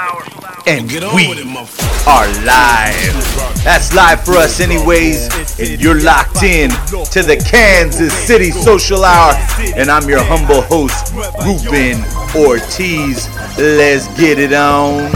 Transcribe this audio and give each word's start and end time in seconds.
Hour. 0.00 0.22
And 0.66 0.90
we 0.90 1.26
are 2.06 2.26
live. 2.46 3.14
That's 3.62 3.94
live 3.94 4.24
for 4.24 4.32
us, 4.32 4.58
anyways. 4.60 5.28
And 5.60 5.78
you're 5.78 6.00
locked 6.00 6.42
in 6.42 6.70
to 6.70 7.22
the 7.22 7.36
Kansas 7.46 8.14
City 8.14 8.50
Social 8.50 9.04
Hour. 9.04 9.34
And 9.76 9.90
I'm 9.90 10.08
your 10.08 10.22
humble 10.22 10.62
host, 10.62 11.12
Ruben 11.44 12.02
Ortiz. 12.34 13.28
Let's 13.58 14.08
get 14.18 14.38
it 14.38 14.54
on. 14.54 15.10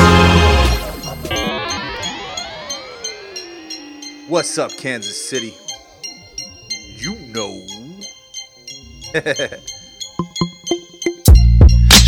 What's 4.28 4.58
up, 4.58 4.76
Kansas 4.76 5.30
City? 5.30 5.54
You 6.98 7.14
know. 7.32 7.64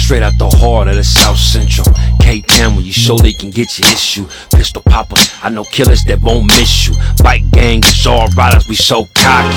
Straight 0.06 0.22
out 0.22 0.36
the 0.38 0.48
heart 0.60 0.88
of 0.88 0.96
the 0.96 1.04
South 1.04 1.38
Central. 1.38 1.86
When 2.26 2.84
you 2.84 2.92
show 2.92 3.16
they 3.16 3.32
can 3.32 3.50
get 3.50 3.78
your 3.78 3.86
issue. 3.88 4.26
Pistol 4.50 4.82
poppers, 4.82 5.32
I 5.44 5.48
know 5.48 5.62
killers 5.62 6.02
that 6.04 6.20
won't 6.20 6.46
miss 6.46 6.88
you. 6.88 6.94
Bike 7.22 7.48
gangs, 7.52 8.04
all 8.04 8.26
riders, 8.36 8.66
we 8.68 8.74
so 8.74 9.08
cocky. 9.14 9.56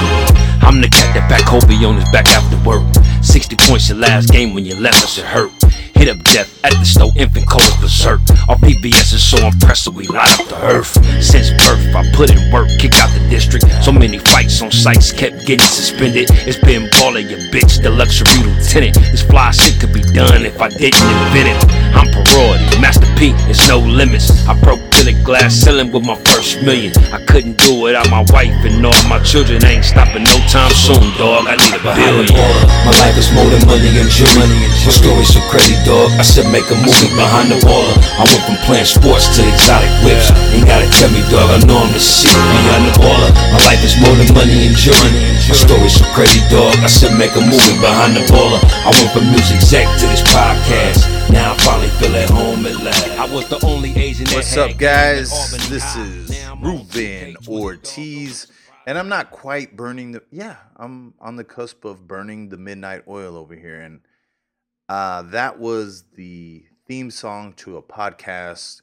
I'm 0.61 0.79
the 0.79 0.87
cat 0.87 1.15
that 1.15 1.27
back 1.27 1.45
Kobe 1.47 1.83
on 1.83 1.95
his 1.95 2.07
back 2.09 2.27
after 2.27 2.57
work. 2.63 2.83
60 3.23 3.55
points 3.55 3.89
your 3.89 3.97
last 3.97 4.31
game 4.31 4.53
when 4.53 4.65
you 4.65 4.75
left 4.75 5.03
us, 5.03 5.17
it 5.17 5.25
hurt. 5.25 5.58
Hit 5.95 6.09
up 6.09 6.23
death 6.23 6.49
at 6.63 6.71
the 6.73 6.85
stove, 6.85 7.15
infant 7.17 7.47
cold 7.47 7.73
berserk. 7.81 8.21
Our 8.47 8.55
PBS 8.57 9.13
is 9.13 9.23
so 9.23 9.37
impressive, 9.45 9.95
we 9.95 10.07
light 10.07 10.39
up 10.39 10.47
the 10.47 10.59
earth. 10.63 10.93
Since 11.23 11.51
birth, 11.63 11.83
I 11.95 12.09
put 12.13 12.29
in 12.31 12.51
work, 12.51 12.69
kick 12.79 12.95
out 12.99 13.11
the 13.13 13.25
district. 13.29 13.65
So 13.83 13.91
many 13.91 14.19
fights 14.19 14.61
on 14.61 14.71
sites 14.71 15.11
kept 15.11 15.45
getting 15.45 15.67
suspended. 15.67 16.29
It's 16.47 16.57
been 16.57 16.89
ballin', 16.99 17.29
your 17.29 17.39
bitch, 17.51 17.81
the 17.81 17.89
luxury 17.89 18.31
lieutenant. 18.43 18.95
This 19.11 19.23
fly 19.23 19.51
shit 19.51 19.79
could 19.79 19.93
be 19.93 20.01
done 20.01 20.45
if 20.45 20.61
I 20.61 20.69
didn't 20.69 21.03
invent 21.03 21.51
it. 21.51 21.59
I'm 21.95 22.07
priority, 22.11 22.79
Master 22.79 23.07
P, 23.17 23.33
it's 23.51 23.67
no 23.67 23.79
limits. 23.79 24.31
I 24.47 24.55
broke 24.61 24.79
tinted 24.91 25.23
glass 25.25 25.53
ceiling 25.53 25.91
with 25.91 26.05
my 26.05 26.15
first 26.31 26.61
million. 26.63 26.95
I 27.11 27.19
couldn't 27.25 27.57
do 27.57 27.75
it 27.75 27.83
without 27.91 28.09
my 28.09 28.23
wife 28.31 28.55
and 28.63 28.85
all 28.85 29.03
my 29.11 29.19
children. 29.23 29.63
Ain't 29.65 29.83
stopping 29.83 30.23
no 30.23 30.37
time 30.47 30.71
soon, 30.71 31.03
dog. 31.19 31.47
I 31.47 31.59
need 31.59 31.75
a 31.75 31.81
billion. 31.83 32.31
My 32.87 32.93
life 33.03 33.17
is 33.17 33.31
more 33.35 33.47
than 33.51 33.65
money 33.67 33.91
and 33.99 34.09
jewelry. 34.09 34.47
My 34.47 34.93
story's 34.95 35.33
so 35.33 35.41
crazy, 35.51 35.58
dog. 35.83 36.11
I 36.15 36.23
said 36.23 36.47
make 36.51 36.67
a 36.71 36.77
movie 36.79 37.11
behind 37.15 37.51
the 37.51 37.59
baller. 37.65 37.95
I 38.15 38.23
went 38.23 38.43
from 38.47 38.57
playing 38.63 38.87
sports 38.87 39.27
to 39.35 39.41
exotic 39.43 39.91
whips. 40.05 40.31
Ain't 40.55 40.67
gotta 40.67 40.87
tell 40.95 41.11
me, 41.11 41.21
dog. 41.27 41.49
I 41.49 41.57
know 41.67 41.79
I'm 41.81 41.91
the 41.91 41.99
shit 41.99 42.31
behind 42.31 42.87
the 42.87 42.93
baller. 43.01 43.31
My 43.51 43.61
life 43.67 43.81
is 43.83 43.97
more 43.99 44.15
than 44.15 44.29
money 44.31 44.71
and 44.71 44.75
jewelry. 44.77 45.11
My 45.49 45.55
story's 45.57 45.95
so 45.97 46.05
crazy, 46.15 46.39
dog. 46.47 46.75
I 46.79 46.87
said 46.87 47.17
make 47.17 47.33
a 47.35 47.43
movie 47.43 47.77
behind 47.81 48.15
the 48.15 48.23
baller. 48.31 48.61
I 48.85 48.93
went 48.95 49.11
from 49.11 49.25
music 49.33 49.59
exec 49.59 49.85
to 49.99 50.05
this 50.07 50.23
podcast. 50.31 51.03
Now 51.33 51.53
I 51.53 51.57
finally 51.59 51.91
feel 51.99 52.15
at 52.15 52.29
home 52.29 52.65
at 52.65 52.79
last. 52.81 53.07
I 53.19 53.25
was 53.33 53.47
the 53.49 53.59
only 53.65 53.91
Asian. 53.95 54.27
What's 54.33 54.55
up, 54.57 54.77
guys? 54.77 55.29
This 55.69 55.85
is 55.95 56.31
Ruben 56.61 57.35
Ortiz, 57.47 58.47
and 58.87 58.97
I'm 58.97 59.09
not 59.09 59.31
quite 59.31 59.75
burning 59.75 60.11
the. 60.13 60.23
Yeah, 60.31 60.55
I'm 60.75 61.13
on 61.19 61.35
the 61.35 61.43
cusp 61.43 61.85
of 61.85 62.07
burning 62.07 62.49
the 62.49 62.57
midnight 62.57 63.03
oil 63.07 63.35
over 63.35 63.55
here, 63.55 63.79
and 63.79 64.01
uh, 64.89 65.21
that 65.21 65.59
was 65.59 66.03
the 66.15 66.65
theme 66.87 67.11
song 67.11 67.53
to 67.53 67.77
a 67.77 67.81
podcast 67.81 68.81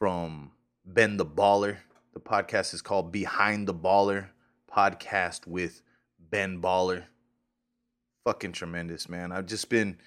from 0.00 0.50
Ben 0.84 1.16
the 1.16 1.24
Baller. 1.24 1.76
The 2.12 2.18
podcast 2.18 2.74
is 2.74 2.82
called 2.82 3.12
Behind 3.12 3.68
the 3.68 3.74
Baller 3.74 4.30
Podcast 4.68 5.46
with 5.46 5.82
Ben 6.18 6.60
Baller. 6.60 7.04
Fucking 8.24 8.50
tremendous, 8.50 9.08
man. 9.08 9.30
I've 9.30 9.46
just 9.46 9.68
been 9.68 9.98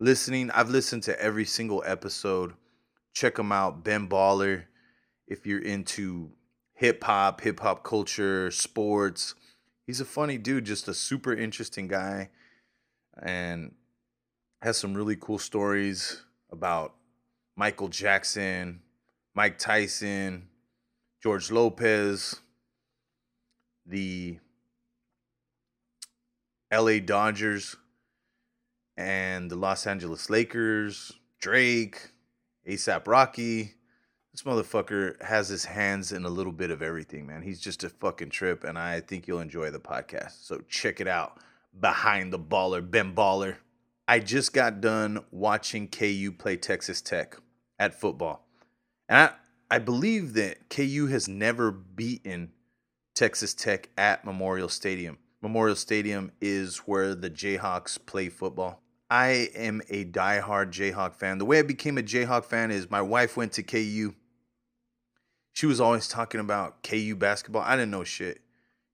listening. 0.00 0.50
I've 0.50 0.70
listened 0.70 1.04
to 1.04 1.22
every 1.22 1.44
single 1.44 1.84
episode. 1.86 2.54
Check 3.14 3.36
them 3.36 3.52
out, 3.52 3.84
Ben 3.84 4.08
Baller. 4.08 4.64
If 5.28 5.46
you're 5.46 5.62
into 5.62 6.32
hip 6.74 7.04
hop, 7.04 7.42
hip 7.42 7.60
hop 7.60 7.84
culture, 7.84 8.50
sports, 8.50 9.36
he's 9.86 10.00
a 10.00 10.04
funny 10.04 10.36
dude, 10.36 10.64
just 10.64 10.88
a 10.88 10.94
super 10.94 11.32
interesting 11.32 11.86
guy, 11.86 12.30
and 13.22 13.72
has 14.62 14.76
some 14.76 14.94
really 14.94 15.16
cool 15.16 15.38
stories 15.38 16.22
about 16.50 16.94
Michael 17.56 17.88
Jackson, 17.88 18.80
Mike 19.34 19.58
Tyson, 19.58 20.48
George 21.22 21.50
Lopez, 21.50 22.40
the 23.86 24.38
LA 26.72 26.98
Dodgers, 26.98 27.76
and 28.96 29.50
the 29.50 29.56
Los 29.56 29.86
Angeles 29.86 30.28
Lakers, 30.28 31.12
Drake, 31.40 32.10
ASAP 32.68 33.06
Rocky. 33.06 33.74
This 34.32 34.42
motherfucker 34.42 35.20
has 35.22 35.48
his 35.48 35.64
hands 35.64 36.12
in 36.12 36.24
a 36.24 36.28
little 36.28 36.52
bit 36.52 36.70
of 36.70 36.82
everything, 36.82 37.26
man. 37.26 37.42
He's 37.42 37.60
just 37.60 37.82
a 37.82 37.88
fucking 37.88 38.30
trip, 38.30 38.62
and 38.64 38.78
I 38.78 39.00
think 39.00 39.26
you'll 39.26 39.40
enjoy 39.40 39.70
the 39.70 39.80
podcast. 39.80 40.44
So 40.44 40.62
check 40.68 41.00
it 41.00 41.08
out. 41.08 41.38
Behind 41.80 42.32
the 42.32 42.38
baller, 42.38 42.88
Ben 42.88 43.14
Baller. 43.14 43.56
I 44.10 44.18
just 44.18 44.52
got 44.52 44.80
done 44.80 45.20
watching 45.30 45.86
KU 45.86 46.32
play 46.36 46.56
Texas 46.56 47.00
Tech 47.00 47.36
at 47.78 47.94
football. 47.94 48.44
And 49.08 49.18
I, 49.18 49.76
I 49.76 49.78
believe 49.78 50.32
that 50.32 50.68
KU 50.68 51.06
has 51.06 51.28
never 51.28 51.70
beaten 51.70 52.50
Texas 53.14 53.54
Tech 53.54 53.88
at 53.96 54.24
Memorial 54.24 54.68
Stadium. 54.68 55.18
Memorial 55.40 55.76
Stadium 55.76 56.32
is 56.40 56.78
where 56.78 57.14
the 57.14 57.30
Jayhawks 57.30 58.04
play 58.04 58.28
football. 58.28 58.82
I 59.08 59.48
am 59.54 59.80
a 59.88 60.04
diehard 60.06 60.72
Jayhawk 60.72 61.14
fan. 61.14 61.38
The 61.38 61.44
way 61.44 61.60
I 61.60 61.62
became 61.62 61.96
a 61.96 62.02
Jayhawk 62.02 62.46
fan 62.46 62.72
is 62.72 62.90
my 62.90 63.00
wife 63.00 63.36
went 63.36 63.52
to 63.52 63.62
KU. 63.62 64.16
She 65.52 65.66
was 65.66 65.80
always 65.80 66.08
talking 66.08 66.40
about 66.40 66.82
KU 66.82 67.14
basketball. 67.14 67.62
I 67.62 67.76
didn't 67.76 67.92
know 67.92 68.02
shit. 68.02 68.40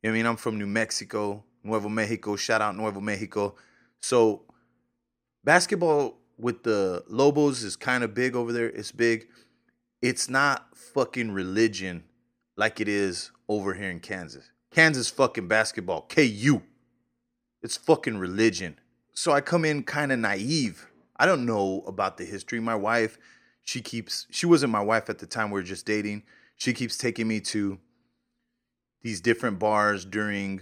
You 0.02 0.10
know 0.10 0.12
I 0.12 0.18
mean? 0.18 0.26
I'm 0.26 0.36
from 0.36 0.58
New 0.58 0.66
Mexico, 0.66 1.42
Nuevo 1.64 1.88
Mexico. 1.88 2.36
Shout 2.36 2.60
out 2.60 2.76
Nuevo 2.76 3.00
Mexico. 3.00 3.54
So 3.98 4.42
basketball 5.46 6.18
with 6.36 6.62
the 6.62 7.02
Lobos 7.08 7.62
is 7.62 7.74
kind 7.74 8.04
of 8.04 8.12
big 8.12 8.36
over 8.36 8.52
there. 8.52 8.68
It's 8.68 8.92
big. 8.92 9.28
It's 10.02 10.28
not 10.28 10.76
fucking 10.76 11.30
religion 11.30 12.04
like 12.58 12.78
it 12.78 12.88
is 12.88 13.30
over 13.48 13.72
here 13.72 13.88
in 13.88 14.00
Kansas. 14.00 14.50
Kansas 14.70 15.08
fucking 15.08 15.48
basketball. 15.48 16.02
KU. 16.10 16.60
It's 17.62 17.78
fucking 17.78 18.18
religion 18.18 18.76
so 19.16 19.32
I 19.32 19.40
come 19.40 19.64
in 19.64 19.82
kind 19.82 20.12
of 20.12 20.18
naive. 20.18 20.90
I 21.16 21.24
don't 21.24 21.46
know 21.46 21.82
about 21.86 22.18
the 22.18 22.24
history. 22.24 22.60
My 22.60 22.74
wife, 22.74 23.18
she 23.64 23.80
keeps 23.80 24.26
she 24.30 24.46
wasn't 24.46 24.72
my 24.72 24.82
wife 24.82 25.08
at 25.08 25.18
the 25.18 25.26
time 25.26 25.50
we 25.50 25.58
were 25.58 25.64
just 25.64 25.86
dating. 25.86 26.22
She 26.56 26.72
keeps 26.72 26.96
taking 26.96 27.26
me 27.26 27.40
to 27.40 27.78
these 29.02 29.20
different 29.20 29.58
bars 29.58 30.04
during 30.04 30.60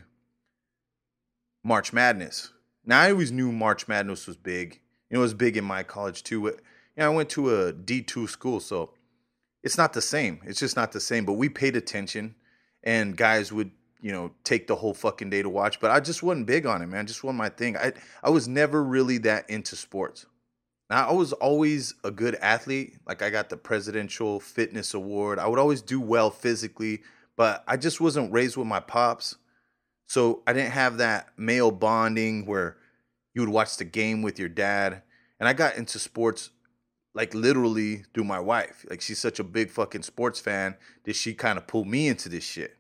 March 1.64 1.92
Madness. 1.92 2.52
Now 2.86 3.00
I 3.00 3.10
always 3.10 3.32
knew 3.32 3.52
March 3.52 3.88
Madness 3.88 4.26
was 4.26 4.36
big. 4.36 4.80
It 5.10 5.18
was 5.18 5.34
big 5.34 5.56
in 5.56 5.64
my 5.64 5.82
college 5.82 6.22
too. 6.22 6.40
You 6.42 6.56
know, 6.96 7.06
I 7.06 7.08
went 7.08 7.28
to 7.30 7.54
a 7.54 7.72
D2 7.72 8.28
school, 8.28 8.60
so 8.60 8.90
it's 9.62 9.78
not 9.78 9.92
the 9.92 10.02
same. 10.02 10.40
It's 10.44 10.60
just 10.60 10.76
not 10.76 10.92
the 10.92 11.00
same. 11.00 11.24
But 11.24 11.34
we 11.34 11.48
paid 11.48 11.76
attention 11.76 12.34
and 12.82 13.16
guys 13.16 13.52
would 13.52 13.70
you 14.04 14.12
know, 14.12 14.30
take 14.44 14.66
the 14.66 14.76
whole 14.76 14.92
fucking 14.92 15.30
day 15.30 15.40
to 15.40 15.48
watch. 15.48 15.80
But 15.80 15.90
I 15.90 15.98
just 15.98 16.22
wasn't 16.22 16.46
big 16.46 16.66
on 16.66 16.82
it, 16.82 16.88
man. 16.88 17.06
Just 17.06 17.24
wasn't 17.24 17.38
my 17.38 17.48
thing. 17.48 17.74
I 17.74 17.94
I 18.22 18.28
was 18.28 18.46
never 18.46 18.84
really 18.84 19.16
that 19.18 19.48
into 19.48 19.76
sports. 19.76 20.26
Now 20.90 21.08
I 21.08 21.12
was 21.14 21.32
always 21.32 21.94
a 22.04 22.10
good 22.10 22.34
athlete. 22.34 22.98
Like 23.06 23.22
I 23.22 23.30
got 23.30 23.48
the 23.48 23.56
presidential 23.56 24.40
fitness 24.40 24.92
award. 24.92 25.38
I 25.38 25.46
would 25.46 25.58
always 25.58 25.80
do 25.80 26.02
well 26.02 26.30
physically, 26.30 27.00
but 27.34 27.64
I 27.66 27.78
just 27.78 27.98
wasn't 27.98 28.30
raised 28.30 28.58
with 28.58 28.66
my 28.66 28.78
pops. 28.78 29.36
So 30.06 30.42
I 30.46 30.52
didn't 30.52 30.72
have 30.72 30.98
that 30.98 31.30
male 31.36 31.70
bonding 31.70 32.46
where 32.46 32.76
you 33.34 33.42
would 33.42 33.50
watch 33.50 33.76
the 33.76 33.84
game 33.84 34.22
with 34.22 34.38
your 34.38 34.48
dad. 34.48 35.02
And 35.40 35.48
I 35.48 35.52
got 35.52 35.76
into 35.76 35.98
sports 35.98 36.50
like 37.14 37.32
literally 37.34 38.04
through 38.12 38.24
my 38.24 38.40
wife. 38.40 38.84
Like 38.90 39.00
she's 39.00 39.18
such 39.18 39.38
a 39.38 39.44
big 39.44 39.70
fucking 39.70 40.02
sports 40.02 40.40
fan 40.40 40.76
that 41.04 41.16
she 41.16 41.34
kind 41.34 41.58
of 41.58 41.66
pulled 41.66 41.86
me 41.86 42.08
into 42.08 42.28
this 42.28 42.44
shit. 42.44 42.76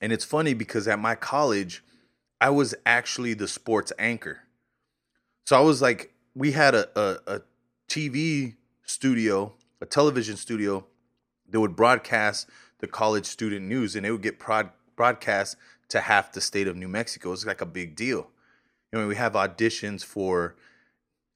And 0.00 0.12
it's 0.12 0.24
funny 0.24 0.54
because 0.54 0.88
at 0.88 0.98
my 0.98 1.14
college, 1.14 1.84
I 2.40 2.50
was 2.50 2.74
actually 2.84 3.34
the 3.34 3.46
sports 3.46 3.92
anchor. 3.98 4.40
So 5.46 5.56
I 5.56 5.60
was 5.60 5.80
like, 5.80 6.12
we 6.34 6.52
had 6.52 6.74
a, 6.74 6.88
a, 6.98 7.36
a 7.36 7.40
TV 7.88 8.56
studio, 8.84 9.52
a 9.80 9.86
television 9.86 10.36
studio 10.36 10.86
that 11.48 11.60
would 11.60 11.76
broadcast 11.76 12.48
the 12.78 12.86
college 12.86 13.26
student 13.26 13.66
news 13.66 13.94
and 13.94 14.04
it 14.04 14.10
would 14.10 14.22
get 14.22 14.38
prod, 14.38 14.70
broadcast 14.96 15.56
to 15.92 16.00
half 16.00 16.32
the 16.32 16.40
state 16.40 16.66
of 16.66 16.74
New 16.74 16.88
Mexico. 16.88 17.28
It 17.28 17.32
was 17.32 17.46
like 17.46 17.60
a 17.60 17.66
big 17.66 17.94
deal. 17.94 18.30
You 18.90 18.98
know, 18.98 19.06
we 19.06 19.16
have 19.16 19.34
auditions 19.34 20.02
for 20.02 20.56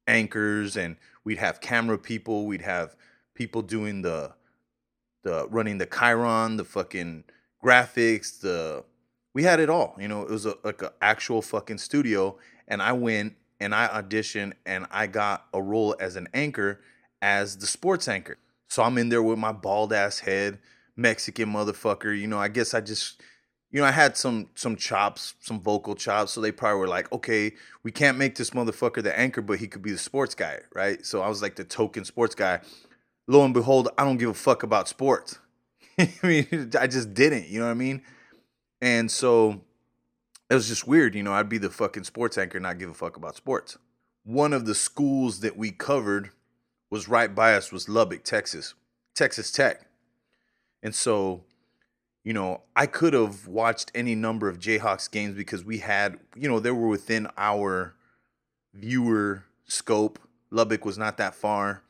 anchors 0.06 0.76
and 0.76 0.96
we'd 1.24 1.38
have 1.38 1.60
camera 1.60 1.98
people, 1.98 2.46
we'd 2.46 2.62
have 2.62 2.96
people 3.34 3.62
doing 3.62 4.02
the 4.02 4.32
the 5.24 5.46
running 5.48 5.76
the 5.76 5.86
chyron, 5.86 6.56
the 6.56 6.64
fucking 6.64 7.24
graphics, 7.62 8.40
the 8.40 8.82
we 9.34 9.42
had 9.42 9.60
it 9.60 9.68
all. 9.68 9.94
You 9.98 10.08
know, 10.08 10.22
it 10.22 10.30
was 10.30 10.46
a, 10.46 10.54
like 10.64 10.80
an 10.80 10.90
actual 11.02 11.42
fucking 11.42 11.78
studio, 11.78 12.38
and 12.66 12.80
I 12.80 12.92
went 12.92 13.34
and 13.60 13.74
I 13.74 13.88
auditioned 13.88 14.54
and 14.64 14.86
I 14.90 15.06
got 15.06 15.46
a 15.52 15.60
role 15.60 15.94
as 16.00 16.16
an 16.16 16.28
anchor, 16.32 16.80
as 17.20 17.58
the 17.58 17.66
sports 17.66 18.08
anchor. 18.08 18.38
So 18.68 18.82
I'm 18.82 18.96
in 18.96 19.10
there 19.10 19.22
with 19.22 19.38
my 19.38 19.52
bald 19.52 19.92
ass 19.92 20.20
head, 20.20 20.60
Mexican 20.96 21.52
motherfucker. 21.52 22.18
You 22.18 22.26
know, 22.26 22.38
I 22.38 22.48
guess 22.48 22.72
I 22.72 22.80
just 22.80 23.20
you 23.70 23.80
know, 23.80 23.86
I 23.86 23.90
had 23.90 24.16
some 24.16 24.48
some 24.54 24.76
chops, 24.76 25.34
some 25.40 25.60
vocal 25.60 25.94
chops, 25.94 26.32
so 26.32 26.40
they 26.40 26.52
probably 26.52 26.80
were 26.80 26.88
like, 26.88 27.10
okay, 27.12 27.52
we 27.82 27.92
can't 27.92 28.18
make 28.18 28.36
this 28.36 28.50
motherfucker 28.50 29.02
the 29.02 29.18
anchor, 29.18 29.42
but 29.42 29.58
he 29.58 29.66
could 29.66 29.82
be 29.82 29.92
the 29.92 29.98
sports 29.98 30.34
guy, 30.34 30.60
right? 30.74 31.04
So 31.04 31.20
I 31.20 31.28
was 31.28 31.42
like 31.42 31.56
the 31.56 31.64
token 31.64 32.04
sports 32.04 32.34
guy. 32.34 32.60
Lo 33.26 33.44
and 33.44 33.52
behold, 33.52 33.88
I 33.98 34.04
don't 34.04 34.18
give 34.18 34.30
a 34.30 34.34
fuck 34.34 34.62
about 34.62 34.88
sports. 34.88 35.38
I 35.98 36.10
mean, 36.22 36.70
I 36.80 36.86
just 36.86 37.12
didn't, 37.14 37.48
you 37.48 37.58
know 37.58 37.66
what 37.66 37.72
I 37.72 37.74
mean? 37.74 38.02
And 38.80 39.10
so 39.10 39.62
it 40.48 40.54
was 40.54 40.68
just 40.68 40.86
weird, 40.86 41.14
you 41.14 41.22
know, 41.22 41.32
I'd 41.32 41.48
be 41.48 41.58
the 41.58 41.70
fucking 41.70 42.04
sports 42.04 42.38
anchor, 42.38 42.60
not 42.60 42.78
give 42.78 42.90
a 42.90 42.94
fuck 42.94 43.16
about 43.16 43.34
sports. 43.34 43.78
One 44.22 44.52
of 44.52 44.66
the 44.66 44.74
schools 44.74 45.40
that 45.40 45.56
we 45.56 45.70
covered 45.70 46.30
was 46.90 47.08
right 47.08 47.34
by 47.34 47.54
us 47.54 47.72
was 47.72 47.88
Lubbock, 47.88 48.22
Texas, 48.22 48.74
Texas 49.14 49.50
Tech. 49.50 49.86
And 50.82 50.94
so 50.94 51.44
you 52.26 52.32
know, 52.32 52.62
I 52.74 52.86
could 52.86 53.12
have 53.12 53.46
watched 53.46 53.92
any 53.94 54.16
number 54.16 54.48
of 54.48 54.58
Jayhawks 54.58 55.08
games 55.08 55.36
because 55.36 55.64
we 55.64 55.78
had, 55.78 56.18
you 56.34 56.48
know, 56.48 56.58
they 56.58 56.72
were 56.72 56.88
within 56.88 57.28
our 57.38 57.94
viewer 58.74 59.44
scope. 59.66 60.18
Lubbock 60.50 60.84
was 60.84 60.98
not 60.98 61.18
that 61.18 61.36
far. 61.36 61.84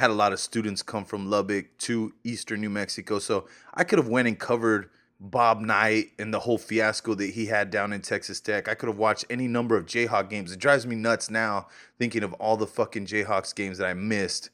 Had 0.00 0.10
a 0.10 0.14
lot 0.14 0.32
of 0.32 0.40
students 0.40 0.82
come 0.82 1.04
from 1.04 1.30
Lubbock 1.30 1.78
to 1.78 2.12
eastern 2.24 2.60
New 2.60 2.70
Mexico. 2.70 3.20
So 3.20 3.46
I 3.72 3.84
could 3.84 4.00
have 4.00 4.08
went 4.08 4.26
and 4.26 4.36
covered 4.36 4.90
Bob 5.20 5.60
Knight 5.60 6.10
and 6.18 6.34
the 6.34 6.40
whole 6.40 6.58
fiasco 6.58 7.14
that 7.14 7.30
he 7.30 7.46
had 7.46 7.70
down 7.70 7.92
in 7.92 8.02
Texas 8.02 8.40
Tech. 8.40 8.68
I 8.68 8.74
could 8.74 8.88
have 8.88 8.98
watched 8.98 9.26
any 9.30 9.46
number 9.46 9.76
of 9.76 9.86
Jayhawk 9.86 10.28
games. 10.28 10.50
It 10.50 10.58
drives 10.58 10.88
me 10.88 10.96
nuts 10.96 11.30
now 11.30 11.68
thinking 12.00 12.24
of 12.24 12.32
all 12.34 12.56
the 12.56 12.66
fucking 12.66 13.06
Jayhawks 13.06 13.54
games 13.54 13.78
that 13.78 13.86
I 13.86 13.94
missed 13.94 14.50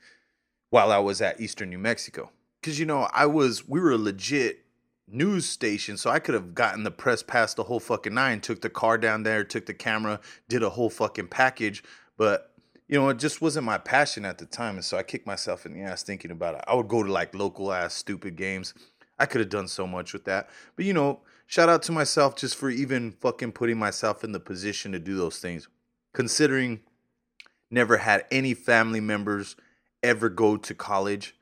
while 0.68 0.92
I 0.92 0.98
was 0.98 1.22
at 1.22 1.40
Eastern 1.40 1.70
New 1.70 1.78
Mexico. 1.78 2.30
Cause 2.62 2.78
you 2.78 2.84
know, 2.84 3.08
I 3.14 3.24
was 3.24 3.66
we 3.66 3.80
were 3.80 3.96
legit 3.96 4.63
news 5.06 5.46
station, 5.46 5.96
so 5.96 6.10
I 6.10 6.18
could 6.18 6.34
have 6.34 6.54
gotten 6.54 6.82
the 6.82 6.90
press 6.90 7.22
past 7.22 7.56
the 7.56 7.64
whole 7.64 7.80
fucking 7.80 8.14
nine, 8.14 8.40
took 8.40 8.60
the 8.60 8.70
car 8.70 8.98
down 8.98 9.22
there, 9.22 9.44
took 9.44 9.66
the 9.66 9.74
camera, 9.74 10.20
did 10.48 10.62
a 10.62 10.70
whole 10.70 10.90
fucking 10.90 11.28
package. 11.28 11.82
But 12.16 12.50
you 12.88 12.98
know, 12.98 13.08
it 13.08 13.18
just 13.18 13.40
wasn't 13.40 13.66
my 13.66 13.78
passion 13.78 14.24
at 14.24 14.38
the 14.38 14.46
time, 14.46 14.76
and 14.76 14.84
so 14.84 14.96
I 14.96 15.02
kicked 15.02 15.26
myself 15.26 15.66
in 15.66 15.72
the 15.72 15.82
ass 15.82 16.02
thinking 16.02 16.30
about 16.30 16.54
it. 16.54 16.64
I 16.66 16.74
would 16.74 16.88
go 16.88 17.02
to 17.02 17.10
like 17.10 17.34
local 17.34 17.72
ass 17.72 17.94
stupid 17.94 18.36
games. 18.36 18.74
I 19.18 19.26
could 19.26 19.40
have 19.40 19.50
done 19.50 19.68
so 19.68 19.86
much 19.86 20.12
with 20.12 20.24
that, 20.24 20.50
but 20.76 20.84
you 20.84 20.92
know, 20.92 21.20
shout 21.46 21.68
out 21.68 21.82
to 21.84 21.92
myself 21.92 22.36
just 22.36 22.56
for 22.56 22.68
even 22.68 23.12
fucking 23.12 23.52
putting 23.52 23.78
myself 23.78 24.24
in 24.24 24.32
the 24.32 24.40
position 24.40 24.92
to 24.92 24.98
do 24.98 25.16
those 25.16 25.38
things. 25.38 25.68
Considering 26.12 26.80
never 27.70 27.98
had 27.98 28.24
any 28.30 28.54
family 28.54 29.00
members 29.00 29.56
ever 30.02 30.28
go 30.28 30.56
to 30.56 30.74
college. 30.74 31.34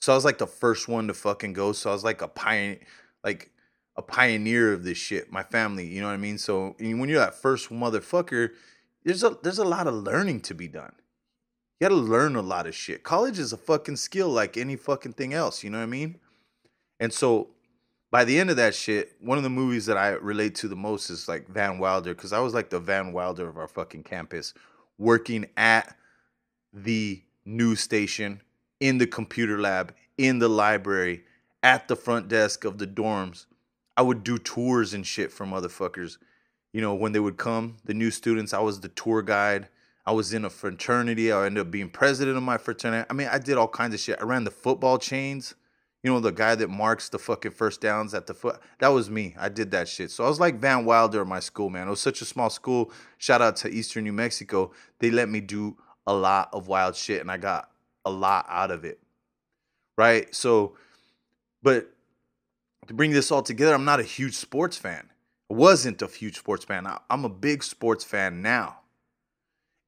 So 0.00 0.12
I 0.12 0.14
was 0.14 0.24
like 0.24 0.38
the 0.38 0.46
first 0.46 0.88
one 0.88 1.06
to 1.08 1.14
fucking 1.14 1.52
go. 1.52 1.72
So 1.72 1.90
I 1.90 1.92
was 1.92 2.04
like 2.04 2.22
a 2.22 2.28
pioneer, 2.28 2.80
like 3.22 3.50
a 3.96 4.02
pioneer 4.02 4.72
of 4.72 4.82
this 4.82 4.98
shit. 4.98 5.30
My 5.30 5.42
family, 5.42 5.86
you 5.86 6.00
know 6.00 6.06
what 6.06 6.14
I 6.14 6.18
mean. 6.18 6.38
So 6.38 6.74
when 6.78 7.08
you're 7.08 7.20
that 7.20 7.34
first 7.34 7.68
motherfucker, 7.68 8.50
there's 9.04 9.22
a 9.22 9.36
there's 9.42 9.58
a 9.58 9.64
lot 9.64 9.86
of 9.86 9.94
learning 9.94 10.40
to 10.42 10.54
be 10.54 10.68
done. 10.68 10.92
You 11.78 11.88
got 11.88 11.94
to 11.94 12.00
learn 12.00 12.36
a 12.36 12.42
lot 12.42 12.66
of 12.66 12.74
shit. 12.74 13.02
College 13.02 13.38
is 13.38 13.52
a 13.52 13.56
fucking 13.56 13.96
skill 13.96 14.28
like 14.28 14.56
any 14.56 14.76
fucking 14.76 15.14
thing 15.14 15.32
else. 15.34 15.62
You 15.62 15.70
know 15.70 15.78
what 15.78 15.84
I 15.84 15.86
mean? 15.86 16.18
And 16.98 17.12
so 17.12 17.48
by 18.10 18.24
the 18.24 18.38
end 18.38 18.50
of 18.50 18.56
that 18.56 18.74
shit, 18.74 19.12
one 19.20 19.38
of 19.38 19.44
the 19.44 19.50
movies 19.50 19.86
that 19.86 19.96
I 19.96 20.10
relate 20.10 20.54
to 20.56 20.68
the 20.68 20.76
most 20.76 21.10
is 21.10 21.28
like 21.28 21.48
Van 21.48 21.78
Wilder 21.78 22.14
because 22.14 22.32
I 22.32 22.40
was 22.40 22.54
like 22.54 22.70
the 22.70 22.80
Van 22.80 23.12
Wilder 23.12 23.48
of 23.48 23.56
our 23.56 23.68
fucking 23.68 24.02
campus, 24.02 24.52
working 24.98 25.46
at 25.56 25.96
the 26.72 27.22
news 27.44 27.80
station 27.80 28.42
in 28.80 28.98
the 28.98 29.06
computer 29.06 29.60
lab, 29.60 29.94
in 30.18 30.38
the 30.38 30.48
library, 30.48 31.22
at 31.62 31.88
the 31.88 31.96
front 31.96 32.28
desk 32.28 32.64
of 32.64 32.78
the 32.78 32.86
dorms. 32.86 33.46
I 33.96 34.02
would 34.02 34.24
do 34.24 34.38
tours 34.38 34.94
and 34.94 35.06
shit 35.06 35.30
for 35.30 35.46
motherfuckers. 35.46 36.16
You 36.72 36.80
know, 36.80 36.94
when 36.94 37.12
they 37.12 37.20
would 37.20 37.36
come, 37.36 37.76
the 37.84 37.94
new 37.94 38.10
students, 38.10 38.54
I 38.54 38.60
was 38.60 38.80
the 38.80 38.88
tour 38.88 39.22
guide. 39.22 39.68
I 40.06 40.12
was 40.12 40.32
in 40.32 40.44
a 40.44 40.50
fraternity. 40.50 41.30
I 41.30 41.44
ended 41.46 41.66
up 41.66 41.70
being 41.70 41.90
president 41.90 42.36
of 42.36 42.42
my 42.42 42.56
fraternity. 42.56 43.06
I 43.10 43.12
mean, 43.12 43.28
I 43.30 43.38
did 43.38 43.58
all 43.58 43.68
kinds 43.68 43.94
of 43.94 44.00
shit. 44.00 44.18
I 44.20 44.24
ran 44.24 44.44
the 44.44 44.50
football 44.50 44.98
chains. 44.98 45.54
You 46.02 46.10
know, 46.10 46.20
the 46.20 46.32
guy 46.32 46.54
that 46.54 46.70
marks 46.70 47.10
the 47.10 47.18
fucking 47.18 47.50
first 47.50 47.82
downs 47.82 48.14
at 48.14 48.26
the 48.26 48.32
foot. 48.32 48.58
That 48.78 48.88
was 48.88 49.10
me. 49.10 49.34
I 49.38 49.50
did 49.50 49.70
that 49.72 49.86
shit. 49.86 50.10
So 50.10 50.24
I 50.24 50.28
was 50.28 50.40
like 50.40 50.58
Van 50.58 50.86
Wilder 50.86 51.20
at 51.20 51.26
my 51.26 51.40
school, 51.40 51.68
man. 51.68 51.88
It 51.88 51.90
was 51.90 52.00
such 52.00 52.22
a 52.22 52.24
small 52.24 52.48
school. 52.48 52.90
Shout 53.18 53.42
out 53.42 53.56
to 53.56 53.68
Eastern 53.68 54.04
New 54.04 54.14
Mexico. 54.14 54.72
They 55.00 55.10
let 55.10 55.28
me 55.28 55.42
do 55.42 55.76
a 56.06 56.14
lot 56.14 56.48
of 56.54 56.68
wild 56.68 56.96
shit 56.96 57.20
and 57.20 57.30
I 57.30 57.36
got 57.36 57.69
a 58.04 58.10
lot 58.10 58.46
out 58.48 58.70
of 58.70 58.84
it. 58.84 59.00
Right? 59.96 60.34
So 60.34 60.76
but 61.62 61.90
to 62.86 62.94
bring 62.94 63.10
this 63.10 63.30
all 63.30 63.42
together, 63.42 63.74
I'm 63.74 63.84
not 63.84 64.00
a 64.00 64.04
huge 64.04 64.34
sports 64.34 64.76
fan. 64.76 65.10
I 65.50 65.54
wasn't 65.54 66.02
a 66.02 66.06
huge 66.06 66.38
sports 66.38 66.64
fan. 66.64 66.86
I'm 67.08 67.24
a 67.24 67.28
big 67.28 67.62
sports 67.62 68.04
fan 68.04 68.42
now. 68.42 68.78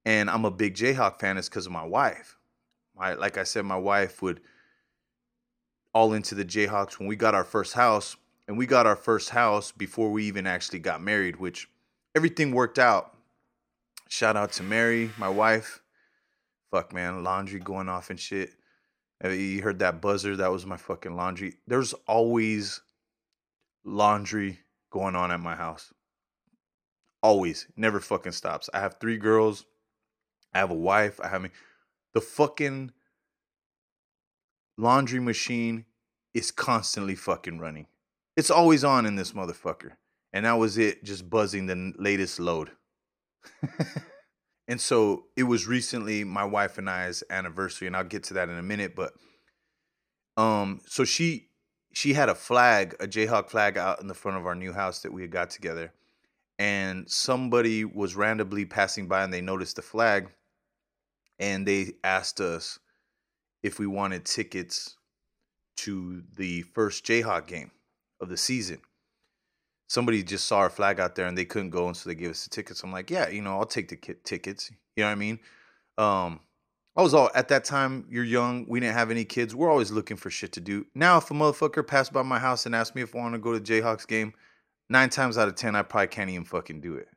And 0.05 0.29
I'm 0.29 0.45
a 0.45 0.51
big 0.51 0.75
Jayhawk 0.75 1.21
fan 1.21 1.39
is 1.39 1.49
because 1.49 1.67
of 1.67 1.73
my 1.73 1.85
wife. 1.85 2.39
My 2.97 3.15
like 3.15 3.39
I 3.39 3.45
said, 3.45 3.65
my 3.65 3.77
wife 3.77 4.21
would 4.21 4.41
all 5.95 6.13
into 6.13 6.35
the 6.35 6.45
Jayhawks 6.45 6.99
when 6.99 7.09
we 7.09 7.17
got 7.17 7.35
our 7.35 7.45
first 7.45 7.75
house. 7.75 8.17
And 8.49 8.59
we 8.59 8.67
got 8.67 8.87
our 8.87 8.97
first 8.97 9.31
house 9.31 9.71
before 9.71 10.11
we 10.11 10.25
even 10.25 10.49
actually 10.49 10.81
got 10.81 11.01
married, 11.01 11.37
which 11.37 11.69
everything 12.17 12.53
worked 12.53 12.79
out. 12.79 13.17
Shout 14.09 14.37
out 14.37 14.53
to 14.53 14.63
Mary, 14.63 15.13
my 15.17 15.29
wife. 15.29 15.82
Fuck 16.73 16.95
man, 16.95 17.23
laundry 17.23 17.61
going 17.61 17.91
off 17.91 18.09
and 18.09 18.19
shit. 18.19 18.55
Uh, 19.23 19.29
you 19.29 19.61
heard 19.61 19.79
that 19.81 20.01
buzzer? 20.01 20.37
That 20.37 20.51
was 20.51 20.65
my 20.65 20.79
fucking 20.79 21.15
laundry. 21.15 21.59
There's 21.67 21.93
always 22.09 22.81
laundry 23.85 24.59
going 24.91 25.15
on 25.15 25.31
at 25.31 25.39
my 25.39 25.55
house. 25.55 25.93
Always. 27.23 27.67
Never 27.77 28.01
fucking 28.01 28.33
stops. 28.33 28.71
I 28.73 28.81
have 28.81 28.97
three 28.99 29.19
girls. 29.19 29.67
I 30.55 30.59
have 30.59 30.71
a 30.71 30.75
wife. 30.75 31.21
I 31.23 31.29
have 31.29 31.43
me. 31.43 31.51
The 32.15 32.23
fucking 32.23 32.93
laundry 34.79 35.21
machine 35.21 35.85
is 36.33 36.51
constantly 36.51 37.15
fucking 37.15 37.59
running. 37.59 37.87
It's 38.35 38.51
always 38.51 38.83
on 38.83 39.05
in 39.05 39.17
this 39.17 39.33
motherfucker. 39.33 39.93
And 40.33 40.47
that 40.47 40.55
was 40.55 40.79
it, 40.79 41.05
just 41.05 41.29
buzzing 41.29 41.67
the 41.67 41.93
latest 41.99 42.41
load. 42.41 42.71
And 44.69 44.81
so 44.81 45.25
it 45.37 45.43
was 45.45 45.67
recently 45.67 46.25
my 46.25 46.45
wife 46.45 46.79
and 46.79 46.89
I's 46.89 47.23
anniversary, 47.31 47.87
and 47.87 47.97
I'll 47.97 48.05
get 48.05 48.25
to 48.25 48.35
that 48.35 48.49
in 48.49 48.57
a 48.57 48.63
minute. 48.63 48.95
But 48.95 49.13
um, 50.37 50.81
so 50.87 51.05
she 51.05 51.49
she 51.93 52.15
had 52.15 52.29
a 52.29 52.35
flag, 52.35 52.95
a 53.01 53.07
Jayhawk 53.07 53.51
flag 53.51 53.77
out 53.77 54.01
in 54.01 54.09
the 54.09 54.15
front 54.15 54.39
of 54.39 54.47
our 54.47 54.55
new 54.55 54.73
house 54.73 55.01
that 55.03 55.13
we 55.13 55.23
had 55.23 55.31
got 55.31 55.51
together. 55.51 55.93
And 56.59 57.11
somebody 57.11 57.85
was 57.85 58.15
randomly 58.15 58.65
passing 58.65 59.09
by 59.09 59.25
and 59.25 59.33
they 59.33 59.41
noticed 59.41 59.77
the 59.77 59.83
flag 59.83 60.31
and 61.39 61.67
they 61.67 61.95
asked 62.05 62.41
us 62.41 62.79
if 63.63 63.79
we 63.79 63.87
wanted 63.87 64.25
tickets 64.25 64.97
to 65.77 66.23
the 66.37 66.63
first 66.63 67.05
Jayhawk 67.05 67.47
game 67.47 67.73
of 68.21 68.29
the 68.29 68.37
season 68.37 68.81
somebody 69.93 70.23
just 70.23 70.47
saw 70.47 70.59
our 70.59 70.71
flag 70.71 70.99
out 70.99 71.15
there 71.15 71.27
and 71.27 71.37
they 71.37 71.45
couldn't 71.45 71.69
go, 71.69 71.87
and 71.87 71.95
so 71.95 72.09
they 72.09 72.15
gave 72.15 72.31
us 72.31 72.45
the 72.45 72.51
tickets. 72.51 72.83
I'm 72.83 72.93
like, 72.93 73.11
yeah, 73.11 73.29
you 73.29 73.43
know, 73.43 73.59
I'll 73.59 73.67
take 73.67 73.89
the 73.89 73.97
tickets. 74.25 74.71
You 74.97 75.03
know 75.03 75.09
what 75.09 75.13
I 75.13 75.17
mean? 75.17 75.39
Um, 75.99 76.41
I 76.97 77.03
was 77.03 77.13
all 77.13 77.31
at 77.35 77.49
that 77.49 77.65
time. 77.65 78.07
You're 78.09 78.25
young. 78.25 78.65
We 78.67 78.81
didn't 78.81 78.95
have 78.95 79.11
any 79.11 79.27
kids. 79.27 79.55
We're 79.55 79.71
always 79.71 79.91
looking 79.91 80.17
for 80.17 80.31
shit 80.31 80.53
to 80.53 80.61
do. 80.61 80.87
Now, 80.95 81.19
if 81.19 81.31
a 81.31 81.35
motherfucker 81.35 81.87
passed 81.87 82.11
by 82.11 82.23
my 82.23 82.39
house 82.39 82.65
and 82.65 82.75
asked 82.75 82.95
me 82.95 83.03
if 83.03 83.15
I 83.15 83.19
want 83.19 83.35
to 83.35 83.39
go 83.39 83.53
to 83.53 83.61
Jayhawks 83.61 84.07
game, 84.07 84.33
nine 84.89 85.11
times 85.11 85.37
out 85.37 85.49
of 85.49 85.57
ten, 85.57 85.77
I 85.77 85.83
probably 85.83 86.09
can't 86.09 86.31
even 86.31 86.45
fucking 86.47 86.81
do 86.81 86.95
it. 86.95 87.09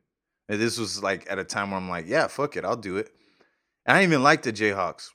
And 0.50 0.60
this 0.60 0.78
was 0.78 1.02
like 1.02 1.26
at 1.30 1.38
a 1.38 1.44
time 1.44 1.70
where 1.70 1.80
I'm 1.80 1.88
like, 1.88 2.06
yeah, 2.06 2.26
fuck 2.26 2.58
it, 2.58 2.64
I'll 2.66 2.76
do 2.76 2.98
it. 2.98 3.10
And 3.86 3.96
I 3.96 4.00
didn't 4.00 4.12
even 4.12 4.22
like 4.22 4.42
the 4.42 4.52
Jayhawks. 4.52 5.10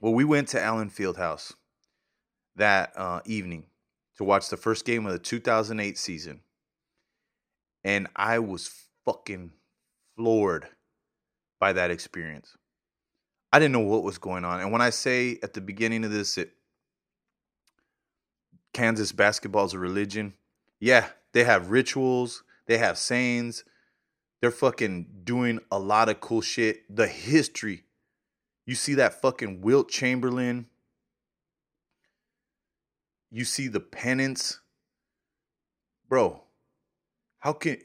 Well, 0.00 0.14
we 0.14 0.24
went 0.24 0.48
to 0.48 0.60
Allen 0.60 0.90
Fieldhouse 0.90 1.52
that 2.56 2.92
uh, 2.96 3.20
evening 3.24 3.66
to 4.16 4.24
watch 4.24 4.48
the 4.48 4.56
first 4.56 4.84
game 4.84 5.06
of 5.06 5.12
the 5.12 5.18
2008 5.20 5.96
season 5.96 6.40
and 7.84 8.08
I 8.14 8.38
was 8.38 8.70
fucking 9.04 9.52
floored 10.16 10.68
by 11.58 11.72
that 11.72 11.90
experience. 11.90 12.56
I 13.52 13.58
didn't 13.58 13.72
know 13.72 13.80
what 13.80 14.02
was 14.02 14.18
going 14.18 14.44
on. 14.44 14.60
And 14.60 14.72
when 14.72 14.80
I 14.80 14.90
say 14.90 15.38
at 15.42 15.52
the 15.52 15.60
beginning 15.60 16.04
of 16.04 16.10
this 16.10 16.36
that 16.36 16.50
Kansas 18.72 19.12
basketball 19.12 19.66
is 19.66 19.74
a 19.74 19.78
religion, 19.78 20.34
yeah, 20.80 21.08
they 21.32 21.44
have 21.44 21.70
rituals, 21.70 22.42
they 22.66 22.78
have 22.78 22.96
sayings, 22.96 23.64
they're 24.40 24.50
fucking 24.50 25.06
doing 25.22 25.60
a 25.70 25.78
lot 25.78 26.08
of 26.08 26.20
cool 26.20 26.40
shit. 26.40 26.82
The 26.94 27.06
history. 27.06 27.84
You 28.66 28.74
see 28.74 28.94
that 28.94 29.20
fucking 29.20 29.60
Wilt 29.60 29.88
Chamberlain. 29.88 30.66
You 33.30 33.44
see 33.44 33.68
the 33.68 33.80
pennants. 33.80 34.58
Bro, 36.08 36.41
how 37.42 37.52
can 37.52 37.76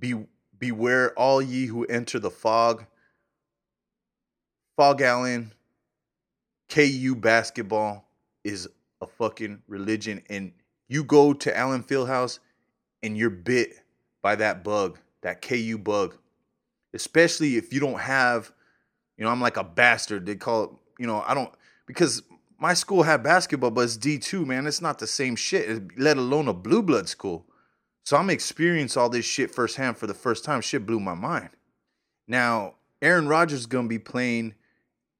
be 0.00 0.26
beware 0.58 1.16
all 1.16 1.40
ye 1.40 1.66
who 1.66 1.84
enter 1.84 2.18
the 2.18 2.32
fog? 2.32 2.84
Phog 4.76 5.00
Allen, 5.02 5.52
KU 6.68 7.14
basketball. 7.14 8.08
is 8.42 8.68
a 9.00 9.06
fucking 9.06 9.62
religion. 9.68 10.20
And 10.28 10.50
you 10.88 11.04
go 11.04 11.32
to 11.32 11.56
Allen 11.56 11.84
Fieldhouse 11.84 12.40
and 13.04 13.16
you're 13.16 13.30
bit 13.30 13.76
by 14.20 14.34
that 14.34 14.64
bug, 14.64 14.98
that 15.22 15.42
KU 15.42 15.78
bug. 15.78 16.16
Especially 16.92 17.56
if 17.56 17.72
you 17.72 17.78
don't 17.78 18.00
have, 18.00 18.50
you 19.16 19.24
know, 19.24 19.30
I'm 19.30 19.40
like 19.40 19.56
a 19.56 19.64
bastard. 19.64 20.26
They 20.26 20.34
call 20.34 20.64
it, 20.64 20.70
you 20.98 21.06
know, 21.06 21.22
I 21.24 21.34
don't, 21.34 21.54
because 21.86 22.24
my 22.58 22.74
school 22.74 23.04
had 23.04 23.22
basketball, 23.22 23.70
but 23.70 23.82
it's 23.82 23.96
D2, 23.96 24.44
man. 24.44 24.66
It's 24.66 24.80
not 24.80 24.98
the 24.98 25.06
same 25.06 25.36
shit, 25.36 25.96
let 25.96 26.16
alone 26.16 26.48
a 26.48 26.52
blue 26.52 26.82
blood 26.82 27.08
school. 27.08 27.46
So 28.04 28.18
I'm 28.18 28.30
experiencing 28.30 29.00
all 29.00 29.08
this 29.08 29.24
shit 29.24 29.50
firsthand 29.50 29.96
for 29.96 30.06
the 30.06 30.14
first 30.14 30.44
time. 30.44 30.60
Shit 30.60 30.86
blew 30.86 31.00
my 31.00 31.14
mind. 31.14 31.50
Now, 32.28 32.74
Aaron 33.00 33.28
Rodgers 33.28 33.60
is 33.60 33.66
going 33.66 33.86
to 33.86 33.88
be 33.88 33.98
playing 33.98 34.54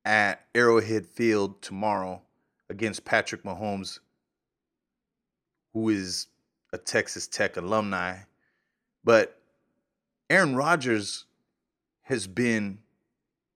at 0.05 0.45
Arrowhead 0.55 1.07
Field 1.07 1.63
tomorrow 1.63 2.21
against 2.69 3.05
Patrick 3.05 3.43
Mahomes, 3.43 4.01
who 5.73 5.89
is 5.89 6.27
a 6.73 6.79
Texas 6.79 7.27
Tech 7.27 7.57
alumni. 7.57 8.19
But 9.03 9.39
Aaron 10.29 10.55
Rodgers 10.55 11.25
has 12.03 12.27
been 12.27 12.79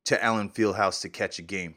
to 0.07 0.23
Allen 0.25 0.49
Fieldhouse 0.49 1.03
to 1.03 1.11
catch 1.11 1.39
a 1.39 1.43
game 1.43 1.75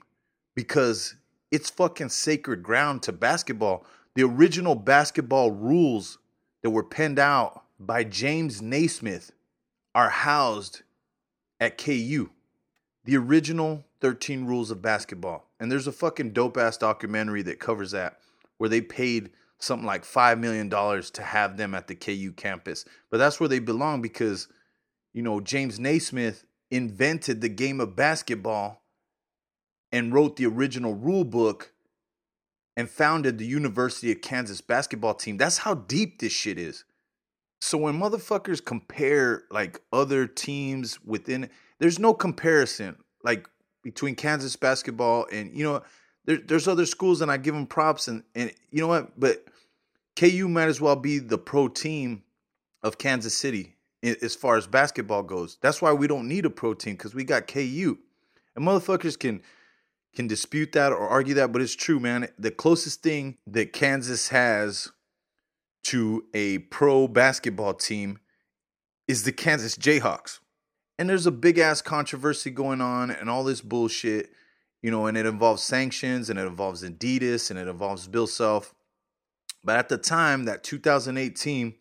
because 0.56 1.16
it's 1.52 1.70
fucking 1.70 2.10
sacred 2.10 2.64
ground 2.64 3.04
to 3.04 3.12
basketball. 3.12 3.86
The 4.16 4.24
original 4.24 4.76
basketball 4.76 5.52
rules 5.52 6.18
that 6.64 6.70
were 6.70 6.84
penned 6.84 7.20
out 7.20 7.64
by 7.80 8.04
James 8.04 8.62
Naismith 8.62 9.32
are 9.96 10.10
housed 10.10 10.82
at 11.60 11.78
KU. 11.78 12.30
The 13.04 13.18
original 13.18 13.86
13 14.02 14.46
rules 14.46 14.72
of 14.72 14.82
basketball. 14.82 15.50
And 15.60 15.72
there's 15.72 15.88
a 15.88 15.92
fucking 15.92 16.32
dope 16.32 16.58
ass 16.58 16.78
documentary 16.78 17.42
that 17.44 17.60
covers 17.60 17.92
that 17.92 18.18
where 18.58 18.70
they 18.70 18.82
paid 18.82 19.32
something 19.60 19.86
like 19.86 20.04
$5 20.04 20.40
million 20.40 20.70
to 20.70 21.24
have 21.24 21.58
them 21.58 21.74
at 21.74 21.88
the 21.88 21.96
KU 21.96 22.32
campus. 22.36 22.86
But 23.10 23.18
that's 23.18 23.40
where 23.40 23.50
they 23.50 23.60
belong 23.60 24.02
because, 24.02 24.48
you 25.14 25.22
know, 25.22 25.40
James 25.40 25.80
Naismith 25.80 26.46
invented 26.70 27.42
the 27.42 27.50
game 27.50 27.80
of 27.80 27.96
basketball 27.96 28.84
and 29.92 30.14
wrote 30.14 30.36
the 30.36 30.46
original 30.46 30.94
rule 30.94 31.24
book 31.24 31.74
and 32.78 32.90
founded 32.90 33.38
the 33.38 33.46
University 33.46 34.12
of 34.12 34.22
Kansas 34.22 34.62
basketball 34.62 35.14
team. 35.14 35.38
That's 35.38 35.60
how 35.60 35.76
deep 35.76 36.20
this 36.20 36.32
shit 36.32 36.58
is. 36.58 36.84
So 37.60 37.78
when 37.78 38.00
motherfuckers 38.00 38.64
compare 38.64 39.44
like 39.52 39.82
other 39.94 40.26
teams 40.26 41.00
within, 41.04 41.50
there's 41.80 42.00
no 42.00 42.14
comparison 42.14 42.98
like 43.24 43.48
between 43.84 44.16
Kansas 44.16 44.56
basketball 44.56 45.28
and 45.32 45.56
you 45.56 45.64
know 45.64 45.84
there, 46.26 46.38
there's 46.38 46.68
other 46.68 46.86
schools 46.86 47.22
and 47.22 47.32
I 47.32 47.38
give 47.38 47.54
them 47.54 47.68
props 47.68 48.08
and 48.08 48.24
and 48.36 48.52
you 48.72 48.82
know 48.82 48.88
what, 48.88 49.20
but 49.20 49.46
KU 50.16 50.48
might 50.48 50.68
as 50.68 50.82
well 50.82 50.96
be 50.96 51.20
the 51.20 51.38
pro 51.38 51.68
team 51.68 52.24
of 52.84 52.98
Kansas 52.98 53.36
City 53.36 53.76
as 54.04 54.36
far 54.36 54.58
as 54.58 54.66
basketball 54.66 55.24
goes. 55.24 55.58
That's 55.62 55.82
why 55.82 55.94
we 55.94 56.08
don't 56.08 56.28
need 56.28 56.46
a 56.46 56.50
pro 56.50 56.74
team 56.74 56.94
because 56.94 57.14
we 57.14 57.24
got 57.24 57.48
KU, 57.48 57.98
and 58.56 58.66
motherfuckers 58.66 59.18
can 59.18 59.42
can 60.16 60.28
dispute 60.28 60.74
that 60.74 60.92
or 60.92 61.08
argue 61.08 61.34
that, 61.36 61.52
but 61.52 61.62
it's 61.62 61.76
true, 61.76 62.00
man. 62.00 62.28
The 62.38 62.52
closest 62.52 63.02
thing 63.02 63.38
that 63.48 63.74
Kansas 63.74 64.30
has 64.30 64.92
to 65.84 66.26
a 66.34 66.60
pro 66.60 67.08
basketball 67.08 67.74
team 67.74 68.20
is 69.08 69.24
the 69.24 69.32
Kansas 69.32 69.76
Jayhawks. 69.76 70.40
And 71.00 71.10
there's 71.10 71.26
a 71.26 71.32
big 71.32 71.58
ass 71.58 71.82
controversy 71.82 72.52
going 72.52 72.82
on 72.82 73.10
and 73.10 73.30
all 73.30 73.44
this 73.44 73.62
bullshit, 73.62 74.32
you 74.82 74.92
know, 74.92 75.08
and 75.08 75.18
it 75.18 75.26
involves 75.26 75.64
sanctions 75.64 76.30
and 76.30 76.38
it 76.38 76.46
involves 76.46 76.84
Adidas 76.84 77.50
and 77.50 77.58
it 77.58 77.68
involves 77.68 78.08
Bill 78.08 78.28
Self. 78.28 78.76
But 79.64 79.78
at 79.78 79.90
the 79.90 79.98
time, 79.98 80.46
that 80.46 80.64
2018, 80.64 81.76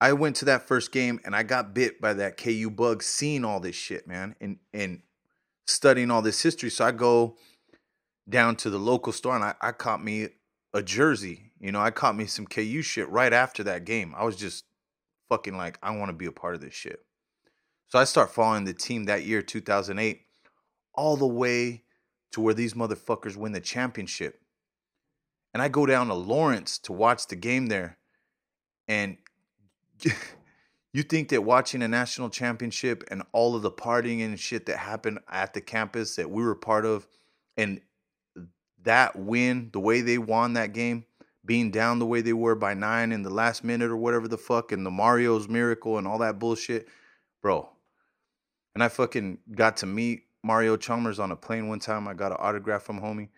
I 0.00 0.12
went 0.12 0.36
to 0.36 0.44
that 0.46 0.66
first 0.66 0.92
game 0.92 1.20
and 1.24 1.34
I 1.34 1.42
got 1.42 1.74
bit 1.74 2.00
by 2.00 2.14
that 2.14 2.36
KU 2.36 2.70
bug, 2.70 3.02
seeing 3.02 3.44
all 3.44 3.60
this 3.60 3.76
shit, 3.76 4.06
man, 4.06 4.34
and 4.40 4.58
and 4.72 5.02
studying 5.66 6.10
all 6.10 6.22
this 6.22 6.42
history. 6.42 6.70
So 6.70 6.84
I 6.84 6.92
go 6.92 7.36
down 8.28 8.56
to 8.56 8.70
the 8.70 8.78
local 8.78 9.12
store 9.12 9.34
and 9.34 9.44
I, 9.44 9.54
I 9.60 9.72
caught 9.72 10.02
me 10.02 10.28
a 10.72 10.82
jersey. 10.82 11.52
You 11.60 11.72
know, 11.72 11.80
I 11.80 11.90
caught 11.90 12.16
me 12.16 12.26
some 12.26 12.46
KU 12.46 12.82
shit 12.82 13.08
right 13.08 13.32
after 13.32 13.62
that 13.64 13.84
game. 13.84 14.14
I 14.16 14.24
was 14.24 14.36
just 14.36 14.64
fucking 15.28 15.56
like, 15.56 15.78
I 15.82 15.96
want 15.96 16.10
to 16.10 16.16
be 16.16 16.26
a 16.26 16.32
part 16.32 16.54
of 16.54 16.60
this 16.60 16.74
shit. 16.74 17.00
So 17.88 17.98
I 17.98 18.04
start 18.04 18.30
following 18.30 18.64
the 18.64 18.74
team 18.74 19.04
that 19.04 19.24
year, 19.24 19.42
2008, 19.42 20.20
all 20.94 21.16
the 21.16 21.26
way 21.26 21.84
to 22.32 22.40
where 22.40 22.54
these 22.54 22.74
motherfuckers 22.74 23.36
win 23.36 23.52
the 23.52 23.60
championship. 23.60 24.40
And 25.54 25.62
I 25.62 25.68
go 25.68 25.86
down 25.86 26.08
to 26.08 26.14
Lawrence 26.14 26.78
to 26.80 26.92
watch 26.92 27.28
the 27.28 27.36
game 27.36 27.66
there. 27.66 27.98
And 28.88 29.16
you 30.96 31.02
think 31.02 31.28
that 31.28 31.44
watching 31.44 31.82
a 31.82 31.88
national 31.88 32.30
championship 32.30 33.04
and 33.10 33.22
all 33.32 33.54
of 33.54 33.60
the 33.60 33.70
partying 33.70 34.24
and 34.24 34.40
shit 34.40 34.64
that 34.64 34.78
happened 34.78 35.18
at 35.28 35.52
the 35.52 35.60
campus 35.60 36.16
that 36.16 36.30
we 36.30 36.42
were 36.42 36.54
part 36.54 36.86
of 36.86 37.06
and 37.58 37.82
that 38.82 39.14
win 39.14 39.68
the 39.74 39.80
way 39.80 40.00
they 40.00 40.16
won 40.16 40.54
that 40.54 40.72
game 40.72 41.04
being 41.44 41.70
down 41.70 41.98
the 41.98 42.06
way 42.06 42.22
they 42.22 42.32
were 42.32 42.54
by 42.54 42.72
nine 42.72 43.12
in 43.12 43.22
the 43.22 43.28
last 43.28 43.62
minute 43.62 43.90
or 43.90 43.96
whatever 43.98 44.26
the 44.26 44.38
fuck 44.38 44.72
and 44.72 44.86
the 44.86 44.90
mario's 44.90 45.48
miracle 45.48 45.98
and 45.98 46.08
all 46.08 46.16
that 46.16 46.38
bullshit 46.38 46.88
bro. 47.42 47.68
And 48.74 48.82
i 48.82 48.88
fucking 48.88 49.36
got 49.54 49.76
to 49.78 49.86
meet 49.86 50.22
mario 50.42 50.78
chalmers 50.78 51.18
on 51.18 51.30
a 51.30 51.36
plane 51.36 51.68
one 51.68 51.78
time. 51.78 52.08
I 52.08 52.14
got 52.14 52.32
an 52.32 52.38
autograph 52.40 52.84
from 52.84 53.02
homie. 53.02 53.28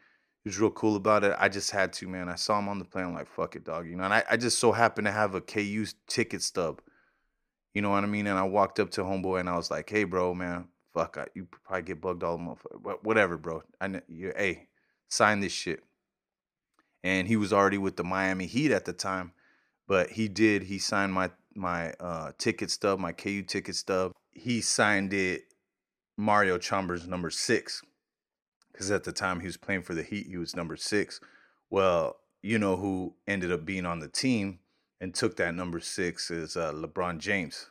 He 0.45 0.49
was 0.49 0.61
real 0.61 0.71
cool 0.71 0.95
about 0.95 1.25
it. 1.25 1.35
I 1.37 1.49
just 1.49 1.73
had 1.73 1.93
to 1.95 2.07
man. 2.07 2.29
I 2.29 2.37
saw 2.37 2.61
him 2.61 2.69
on 2.69 2.79
the 2.79 2.85
plane. 2.85 3.07
I'm 3.07 3.15
like 3.15 3.27
fuck 3.27 3.57
it 3.57 3.65
dog 3.65 3.88
you 3.88 3.97
know? 3.97 4.05
And 4.05 4.15
I, 4.15 4.23
I 4.31 4.37
just 4.37 4.61
so 4.61 4.71
happened 4.71 5.07
to 5.07 5.12
have 5.12 5.35
a 5.35 5.41
ku 5.41 5.87
ticket 6.07 6.43
stub 6.43 6.83
you 7.75 7.82
know 7.82 7.90
what 7.90 8.04
I 8.04 8.06
mean? 8.06 8.26
And 8.26 8.38
I 8.38 8.44
walked 8.44 8.80
up 8.80 8.90
to 8.92 9.02
homeboy 9.02 9.40
and 9.40 9.48
I 9.48 9.56
was 9.56 9.70
like, 9.70 9.88
"Hey, 9.88 10.04
bro, 10.04 10.34
man, 10.34 10.68
fuck, 10.94 11.16
I, 11.18 11.26
you 11.34 11.46
probably 11.64 11.82
get 11.82 12.00
bugged 12.00 12.22
all 12.22 12.38
the 12.38 12.44
motherfucker, 12.44 12.98
whatever, 13.02 13.37
bro. 13.37 13.62
I, 13.80 14.00
you, 14.08 14.32
hey, 14.37 14.68
sign 15.08 15.40
this 15.40 15.52
shit." 15.52 15.82
And 17.04 17.28
he 17.28 17.37
was 17.37 17.52
already 17.52 17.78
with 17.78 17.96
the 17.96 18.04
Miami 18.04 18.46
Heat 18.46 18.72
at 18.72 18.84
the 18.84 18.92
time, 18.92 19.32
but 19.87 20.10
he 20.10 20.28
did. 20.28 20.64
He 20.64 20.78
signed 20.78 21.12
my 21.12 21.30
my 21.54 21.92
uh, 21.94 22.32
ticket 22.38 22.70
stub, 22.70 22.98
my 22.98 23.12
KU 23.12 23.42
ticket 23.42 23.76
stub. 23.76 24.12
He 24.30 24.60
signed 24.60 25.12
it 25.12 25.42
Mario 26.16 26.58
Chalmers 26.58 27.06
number 27.06 27.30
six, 27.30 27.82
because 28.72 28.90
at 28.90 29.04
the 29.04 29.12
time 29.12 29.40
he 29.40 29.46
was 29.46 29.56
playing 29.56 29.82
for 29.82 29.94
the 29.94 30.02
Heat, 30.02 30.26
he 30.26 30.37
was 30.37 30.56
number 30.56 30.76
six. 30.76 31.20
Well, 31.70 32.16
you 32.42 32.58
know 32.58 32.76
who 32.76 33.14
ended 33.26 33.52
up 33.52 33.64
being 33.64 33.84
on 33.87 33.98
the 33.98 34.08
team 34.08 34.60
and 35.00 35.14
took 35.14 35.37
that 35.37 35.55
number 35.55 35.81
six 35.81 36.31
is 36.31 36.57
uh, 36.57 36.73
LeBron 36.73 37.19
James. 37.19 37.67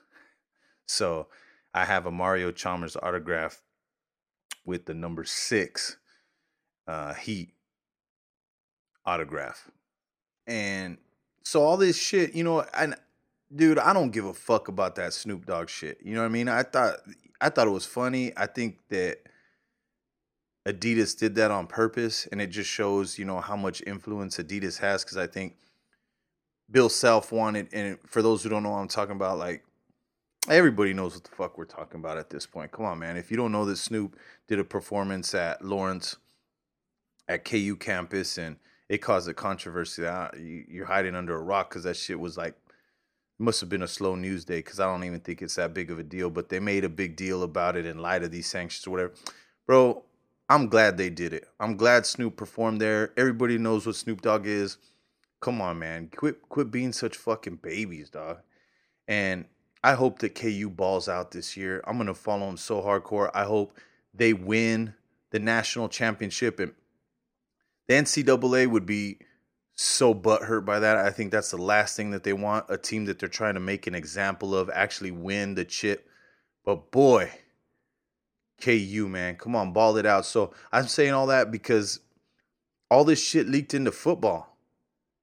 So 0.87 1.27
I 1.73 1.85
have 1.85 2.05
a 2.05 2.11
Mario 2.11 2.51
Chalmers 2.51 2.95
autograph 2.95 3.61
with 4.65 4.85
the 4.85 4.93
number 4.93 5.23
six 5.23 5.97
uh, 6.87 7.13
Heat 7.13 7.49
autograph. 9.05 9.69
And 10.45 10.97
so 11.43 11.63
all 11.63 11.77
this 11.77 11.97
shit, 11.97 12.33
you 12.33 12.43
know, 12.43 12.65
and 12.73 12.95
dude, 13.53 13.79
I 13.79 13.93
don't 13.93 14.11
give 14.11 14.25
a 14.25 14.33
fuck 14.33 14.67
about 14.67 14.95
that 14.95 15.13
Snoop 15.13 15.45
Dogg 15.45 15.69
shit. 15.69 15.99
You 16.03 16.15
know 16.15 16.21
what 16.21 16.27
I 16.27 16.29
mean? 16.29 16.49
I 16.49 16.63
thought 16.63 16.95
I 17.39 17.49
thought 17.49 17.67
it 17.67 17.71
was 17.71 17.85
funny. 17.85 18.31
I 18.35 18.47
think 18.47 18.79
that 18.89 19.19
Adidas 20.67 21.17
did 21.17 21.35
that 21.35 21.51
on 21.51 21.67
purpose, 21.67 22.27
and 22.31 22.41
it 22.41 22.47
just 22.47 22.69
shows, 22.69 23.17
you 23.17 23.25
know, 23.25 23.39
how 23.39 23.55
much 23.55 23.81
influence 23.87 24.37
Adidas 24.37 24.79
has. 24.79 25.03
Because 25.03 25.17
I 25.17 25.27
think 25.27 25.55
Bill 26.69 26.89
Self 26.89 27.31
wanted, 27.31 27.69
and 27.73 27.97
for 28.05 28.21
those 28.21 28.43
who 28.43 28.49
don't 28.49 28.63
know 28.63 28.73
I'm 28.73 28.87
talking 28.87 29.15
about, 29.15 29.37
like 29.37 29.63
everybody 30.49 30.93
knows 30.93 31.13
what 31.13 31.23
the 31.23 31.35
fuck 31.35 31.57
we're 31.57 31.65
talking 31.65 31.99
about 31.99 32.17
at 32.17 32.29
this 32.29 32.45
point. 32.45 32.71
Come 32.71 32.85
on, 32.85 32.99
man. 32.99 33.17
If 33.17 33.31
you 33.31 33.37
don't 33.37 33.51
know 33.51 33.65
that 33.65 33.77
Snoop 33.77 34.17
did 34.47 34.59
a 34.59 34.63
performance 34.63 35.33
at 35.33 35.63
Lawrence 35.63 36.17
at 37.27 37.45
KU 37.45 37.75
campus 37.75 38.37
and 38.37 38.57
it 38.89 38.99
caused 38.99 39.27
a 39.27 39.33
controversy, 39.33 40.03
you're 40.69 40.85
hiding 40.85 41.15
under 41.15 41.35
a 41.35 41.41
rock 41.41 41.69
because 41.69 41.83
that 41.83 41.97
shit 41.97 42.19
was 42.19 42.37
like, 42.37 42.55
must 43.39 43.59
have 43.59 43.69
been 43.69 43.83
a 43.83 43.87
slow 43.87 44.15
news 44.15 44.45
day 44.45 44.59
because 44.59 44.79
I 44.79 44.85
don't 44.85 45.03
even 45.03 45.19
think 45.19 45.41
it's 45.41 45.55
that 45.55 45.73
big 45.73 45.91
of 45.91 45.99
a 45.99 46.03
deal. 46.03 46.29
But 46.29 46.49
they 46.49 46.59
made 46.59 46.83
a 46.83 46.89
big 46.89 47.15
deal 47.15 47.43
about 47.43 47.75
it 47.75 47.85
in 47.85 47.99
light 47.99 48.23
of 48.23 48.31
these 48.31 48.47
sanctions 48.47 48.87
or 48.87 48.91
whatever. 48.91 49.13
Bro, 49.65 50.03
I'm 50.49 50.69
glad 50.69 50.97
they 50.97 51.09
did 51.09 51.33
it. 51.33 51.47
I'm 51.59 51.75
glad 51.75 52.05
Snoop 52.05 52.37
performed 52.37 52.79
there. 52.81 53.11
Everybody 53.17 53.57
knows 53.57 53.85
what 53.85 53.95
Snoop 53.95 54.21
Dogg 54.21 54.47
is 54.47 54.77
come 55.39 55.61
on, 55.61 55.79
man, 55.79 56.09
quit 56.15 56.47
quit 56.49 56.71
being 56.71 56.93
such 56.93 57.17
fucking 57.17 57.57
babies, 57.57 58.09
dog. 58.09 58.39
And 59.07 59.45
I 59.83 59.93
hope 59.93 60.19
that 60.19 60.35
KU 60.35 60.69
balls 60.69 61.07
out 61.07 61.31
this 61.31 61.55
year. 61.55 61.83
I'm 61.85 61.97
gonna 61.97 62.13
follow 62.13 62.47
them 62.47 62.57
so 62.57 62.81
hardcore. 62.81 63.29
I 63.33 63.43
hope 63.43 63.77
they 64.13 64.33
win 64.33 64.93
the 65.31 65.39
national 65.39 65.89
championship, 65.89 66.59
and 66.59 66.73
the 67.87 67.95
NCAA 67.95 68.67
would 68.67 68.85
be 68.85 69.19
so 69.75 70.13
butthurt 70.13 70.65
by 70.65 70.79
that. 70.79 70.97
I 70.97 71.11
think 71.11 71.31
that's 71.31 71.51
the 71.51 71.57
last 71.57 71.95
thing 71.95 72.11
that 72.11 72.23
they 72.23 72.33
want. 72.33 72.65
A 72.69 72.77
team 72.77 73.05
that 73.05 73.19
they're 73.19 73.29
trying 73.29 73.53
to 73.53 73.59
make 73.59 73.87
an 73.87 73.95
example 73.95 74.55
of 74.55 74.69
actually 74.73 75.11
win 75.11 75.55
the 75.55 75.65
chip. 75.65 76.09
But 76.65 76.91
boy, 76.91 77.31
KU, 78.59 79.07
man, 79.07 79.35
come 79.35 79.55
on, 79.55 79.71
ball 79.73 79.97
it 79.97 80.05
out. 80.05 80.25
So 80.25 80.53
I'm 80.71 80.87
saying 80.87 81.13
all 81.13 81.27
that 81.27 81.51
because 81.51 81.99
all 82.89 83.03
this 83.03 83.23
shit 83.23 83.47
leaked 83.47 83.73
into 83.73 83.91
football. 83.91 84.56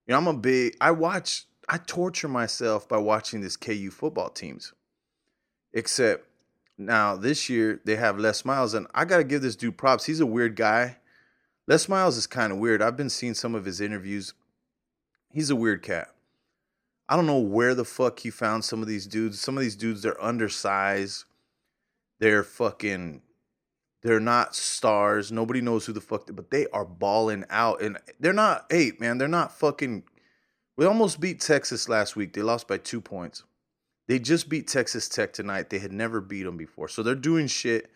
You 0.07 0.13
know, 0.13 0.19
I'm 0.19 0.27
a 0.27 0.35
big 0.35 0.77
I 0.81 0.91
watch 0.91 1.47
I 1.69 1.79
torture 1.79 2.29
myself 2.29 2.89
by 2.89 2.99
watching 2.99 3.41
this 3.41 3.57
KU 3.57 3.91
football 3.91 4.31
teams. 4.31 4.73
Except 5.73 6.27
now 6.77 7.17
this 7.17 7.49
year 7.49 7.81
they 7.85 7.97
have 7.97 8.19
Les 8.19 8.45
Miles, 8.45 8.75
and 8.75 8.87
I 8.95 9.05
gotta 9.05 9.25
give 9.25 9.43
this 9.43 9.57
dude 9.57 9.79
props. 9.79 10.05
He's 10.05 10.21
a 10.21 10.27
weird 10.27 10.57
guy. 10.57 10.99
Les 11.67 11.89
Miles 11.89 12.17
is 12.17 12.27
kind 12.27 12.53
of 12.53 12.59
weird. 12.59 12.83
I've 12.83 12.97
been 12.97 13.11
seeing 13.11 13.35
some 13.35 13.55
of 13.55 13.65
his 13.65 13.81
interviews. 13.81 14.35
He's 15.31 15.51
a 15.51 15.57
weird 15.57 15.83
cat. 15.83 16.09
I 17.09 17.17
don't 17.17 17.27
know 17.27 17.39
where 17.39 17.75
the 17.75 17.85
fuck 17.85 18.21
he 18.21 18.31
found 18.31 18.65
some 18.65 18.83
of 18.83 18.89
these 18.89 19.07
dudes. 19.07 19.41
Some 19.41 19.57
of 19.57 19.63
these 19.63 19.77
dudes 19.77 20.03
they're 20.03 20.23
undersized. 20.23 21.25
They're 22.19 22.45
fucking 22.45 23.23
they're 24.05 24.21
not 24.21 24.55
stars. 24.55 25.33
Nobody 25.33 25.63
knows 25.63 25.87
who 25.87 25.95
the 25.95 26.01
fuck, 26.01 26.29
but 26.31 26.51
they 26.51 26.67
are 26.69 26.85
balling 26.85 27.45
out, 27.49 27.81
and 27.81 27.99
they're 28.21 28.35
not. 28.35 28.67
Hey, 28.71 28.93
man, 29.01 29.17
they're 29.17 29.27
not 29.27 29.59
fucking. 29.59 30.05
We 30.77 30.85
almost 30.85 31.21
beat 31.21 31.41
Texas 31.41 31.89
last 31.89 32.15
week. 32.15 32.35
They 32.35 32.43
lost 32.43 32.69
by 32.69 32.77
two 32.77 33.01
points. 33.01 33.45
They 34.07 34.19
just 34.19 34.51
beat 34.51 34.69
Texas 34.69 35.09
Tech 35.09 35.33
tonight. 35.33 35.71
They 35.71 35.79
had 35.79 35.93
never 35.93 36.21
beat 36.21 36.43
them 36.43 36.59
before, 36.59 36.89
so 36.89 37.03
they're 37.03 37.15
doing 37.15 37.47
shit 37.47 37.91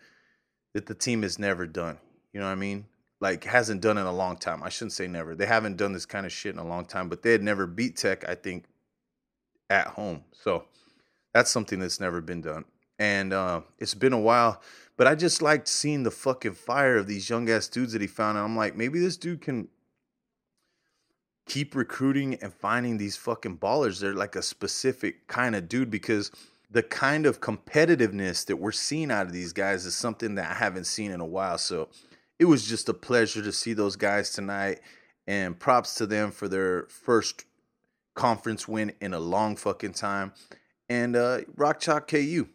that 0.73 0.87
the 0.87 0.95
team 0.95 1.21
has 1.21 1.37
never 1.37 1.67
done. 1.67 1.99
You 2.33 2.39
know 2.39 2.47
what 2.47 2.53
I 2.53 2.55
mean? 2.55 2.87
Like 3.21 3.43
hasn't 3.43 3.81
done 3.81 3.99
in 3.99 4.07
a 4.07 4.11
long 4.11 4.37
time. 4.37 4.63
I 4.63 4.69
shouldn't 4.69 4.93
say 4.93 5.07
never. 5.07 5.35
They 5.35 5.45
haven't 5.45 5.77
done 5.77 5.93
this 5.93 6.07
kind 6.07 6.25
of 6.25 6.31
shit 6.31 6.53
in 6.53 6.59
a 6.59 6.67
long 6.67 6.85
time, 6.85 7.07
but 7.07 7.21
they 7.21 7.31
had 7.31 7.43
never 7.43 7.67
beat 7.67 7.97
Tech. 7.97 8.27
I 8.27 8.33
think 8.33 8.65
at 9.69 9.87
home. 9.87 10.23
So 10.31 10.63
that's 11.35 11.51
something 11.51 11.79
that's 11.79 11.99
never 11.99 12.19
been 12.19 12.41
done. 12.41 12.65
And 12.99 13.31
uh, 13.31 13.61
it's 13.79 13.93
been 13.93 14.13
a 14.13 14.19
while, 14.19 14.61
but 14.97 15.07
I 15.07 15.15
just 15.15 15.41
liked 15.41 15.69
seeing 15.69 16.03
the 16.03 16.11
fucking 16.11 16.53
fire 16.53 16.97
of 16.97 17.07
these 17.07 17.29
young 17.29 17.49
ass 17.49 17.67
dudes 17.69 17.93
that 17.93 18.01
he 18.01 18.07
found. 18.07 18.37
And 18.37 18.45
I'm 18.45 18.57
like, 18.57 18.75
maybe 18.75 18.99
this 18.99 19.15
dude 19.15 19.41
can 19.41 19.69
keep 21.47 21.75
recruiting 21.75 22.35
and 22.35 22.53
finding 22.53 22.97
these 22.97 23.15
fucking 23.15 23.57
ballers. 23.57 23.99
They're 23.99 24.13
like 24.13 24.35
a 24.35 24.41
specific 24.41 25.27
kind 25.27 25.55
of 25.55 25.69
dude 25.69 25.89
because 25.89 26.31
the 26.69 26.83
kind 26.83 27.25
of 27.25 27.41
competitiveness 27.41 28.45
that 28.45 28.57
we're 28.57 28.71
seeing 28.71 29.11
out 29.11 29.25
of 29.25 29.31
these 29.31 29.53
guys 29.53 29.85
is 29.85 29.95
something 29.95 30.35
that 30.35 30.51
I 30.51 30.53
haven't 30.53 30.85
seen 30.85 31.11
in 31.11 31.21
a 31.21 31.25
while. 31.25 31.57
So 31.57 31.89
it 32.37 32.45
was 32.45 32.67
just 32.67 32.89
a 32.89 32.93
pleasure 32.93 33.41
to 33.41 33.51
see 33.51 33.73
those 33.73 33.95
guys 33.95 34.31
tonight. 34.31 34.81
And 35.27 35.59
props 35.59 35.93
to 35.95 36.07
them 36.07 36.31
for 36.31 36.47
their 36.47 36.87
first 36.89 37.45
conference 38.15 38.67
win 38.67 38.93
in 38.99 39.13
a 39.13 39.19
long 39.19 39.55
fucking 39.55 39.93
time. 39.93 40.33
And 40.89 41.15
uh, 41.15 41.41
Rock 41.55 41.79
Chalk 41.79 42.07
KU. 42.07 42.47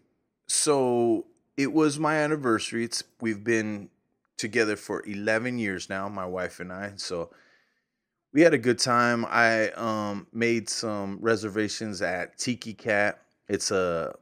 So 0.47 1.27
it 1.57 1.73
was 1.73 1.99
my 1.99 2.17
anniversary. 2.17 2.85
It's 2.85 3.03
we've 3.21 3.45
been 3.45 3.91
together 4.37 4.77
for 4.77 5.05
11 5.07 5.59
years 5.59 5.89
now, 5.89 6.09
my 6.09 6.27
wife 6.27 6.61
and 6.61 6.73
I. 6.73 6.93
So 6.97 7.31
we 8.33 8.43
had 8.43 8.53
a 8.53 8.59
good 8.59 8.79
time. 8.79 9.25
I 9.29 9.71
um, 9.71 10.27
made 10.33 10.69
some 10.69 11.19
reservations 11.21 12.03
at 12.03 12.37
Tiki 12.37 12.75
Cat. 12.75 13.23
It's 13.49 13.71
a 13.71 14.17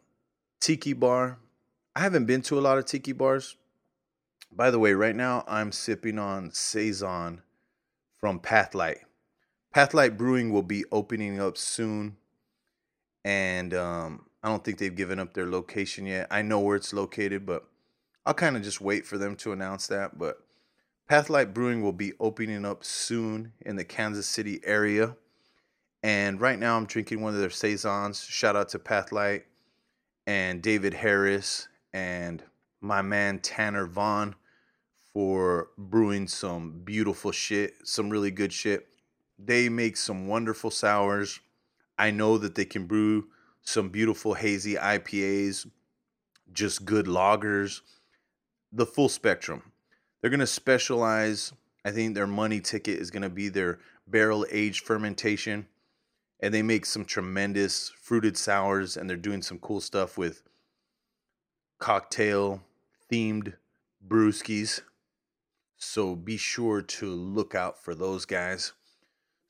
tiki 0.61 0.93
bar. 0.93 1.38
I 1.97 2.00
haven't 2.00 2.26
been 2.26 2.43
to 2.43 2.59
a 2.59 2.61
lot 2.61 2.79
of 2.79 2.85
tiki 2.85 3.12
bars. 3.12 3.57
By 4.55 4.71
the 4.71 4.79
way, 4.79 4.93
right 4.93 5.17
now 5.17 5.45
I'm 5.49 5.73
sipping 5.73 6.19
on 6.19 6.50
Saison 6.52 7.41
from 8.19 8.38
Pathlight. 8.38 8.99
Pathlight 9.75 10.19
Brewing 10.19 10.52
will 10.52 10.62
be 10.62 10.85
opening 10.93 11.41
up 11.41 11.57
soon, 11.57 12.17
and 13.25 13.73
um, 13.73 14.26
I 14.43 14.49
don't 14.49 14.65
think 14.65 14.79
they've 14.79 14.95
given 14.95 15.19
up 15.19 15.35
their 15.35 15.49
location 15.49 16.07
yet. 16.07 16.27
I 16.31 16.43
know 16.43 16.59
where 16.61 16.77
it's 16.77 16.93
located, 16.93 17.47
but 17.47 17.65
I'll 18.27 18.35
kind 18.35 18.57
of 18.57 18.63
just 18.63 18.81
wait 18.81 19.07
for 19.07 19.19
them 19.19 19.37
to 19.37 19.53
announce 19.53 19.87
that. 19.89 20.19
But 20.19 20.39
Pathlight 21.09 21.55
Brewing 21.55 21.83
will 21.83 21.93
be 21.93 22.13
opening 22.19 22.65
up 22.65 22.85
soon 22.85 23.52
in 23.61 23.76
the 23.76 23.85
Kansas 23.85 24.26
City 24.26 24.61
area. 24.65 25.17
And 26.02 26.41
right 26.41 26.59
now 26.59 26.76
I'm 26.76 26.87
drinking 26.87 27.21
one 27.21 27.35
of 27.35 27.41
their 27.41 27.50
Saisons. 27.50 28.25
Shout 28.25 28.57
out 28.57 28.71
to 28.71 28.78
Pathlight 28.78 29.43
and 30.26 30.63
David 30.63 30.95
Harris 30.95 31.69
and 31.93 32.43
my 32.81 33.02
man 33.02 33.39
Tanner 33.39 33.87
Vaughn 33.87 34.35
for 35.13 35.69
brewing 35.78 36.26
some 36.26 36.81
beautiful 36.85 37.31
shit, 37.31 37.75
some 37.85 38.11
really 38.11 38.31
good 38.31 38.52
shit. 38.52 38.89
They 39.39 39.69
make 39.69 39.97
some 39.97 40.26
wonderful 40.26 40.71
sours. 40.71 41.39
I 41.99 42.11
know 42.11 42.39
that 42.39 42.55
they 42.55 42.65
can 42.65 42.87
brew 42.87 43.28
some 43.63 43.89
beautiful 43.89 44.35
hazy 44.35 44.75
IPAs, 44.75 45.67
just 46.53 46.85
good 46.85 47.07
lagers, 47.07 47.81
the 48.73 48.87
full 48.87 49.09
spectrum. 49.09 49.73
They're 50.21 50.31
going 50.31 50.41
to 50.41 50.47
specialize. 50.47 51.53
I 51.85 51.91
think 51.91 52.15
their 52.15 52.27
money 52.27 52.61
ticket 52.61 52.99
is 52.99 53.11
going 53.11 53.23
to 53.23 53.31
be 53.31 53.49
their 53.49 53.81
barrel 54.07 54.47
aged 54.51 54.85
fermentation. 54.85 55.67
And 56.41 56.53
they 56.53 56.63
make 56.63 56.87
some 56.87 57.05
tremendous 57.05 57.93
fruited 58.01 58.37
sours, 58.37 58.97
and 58.97 59.09
they're 59.09 59.17
doing 59.17 59.43
some 59.43 59.59
cool 59.59 59.81
stuff 59.81 60.19
with 60.19 60.43
cocktail 61.79 62.63
themed 63.11 63.55
brewskis. 64.07 64.81
So 65.77 66.17
be 66.17 66.37
sure 66.37 66.83
to 66.83 67.11
look 67.11 67.55
out 67.55 67.83
for 67.83 67.95
those 67.95 68.25
guys. 68.25 68.73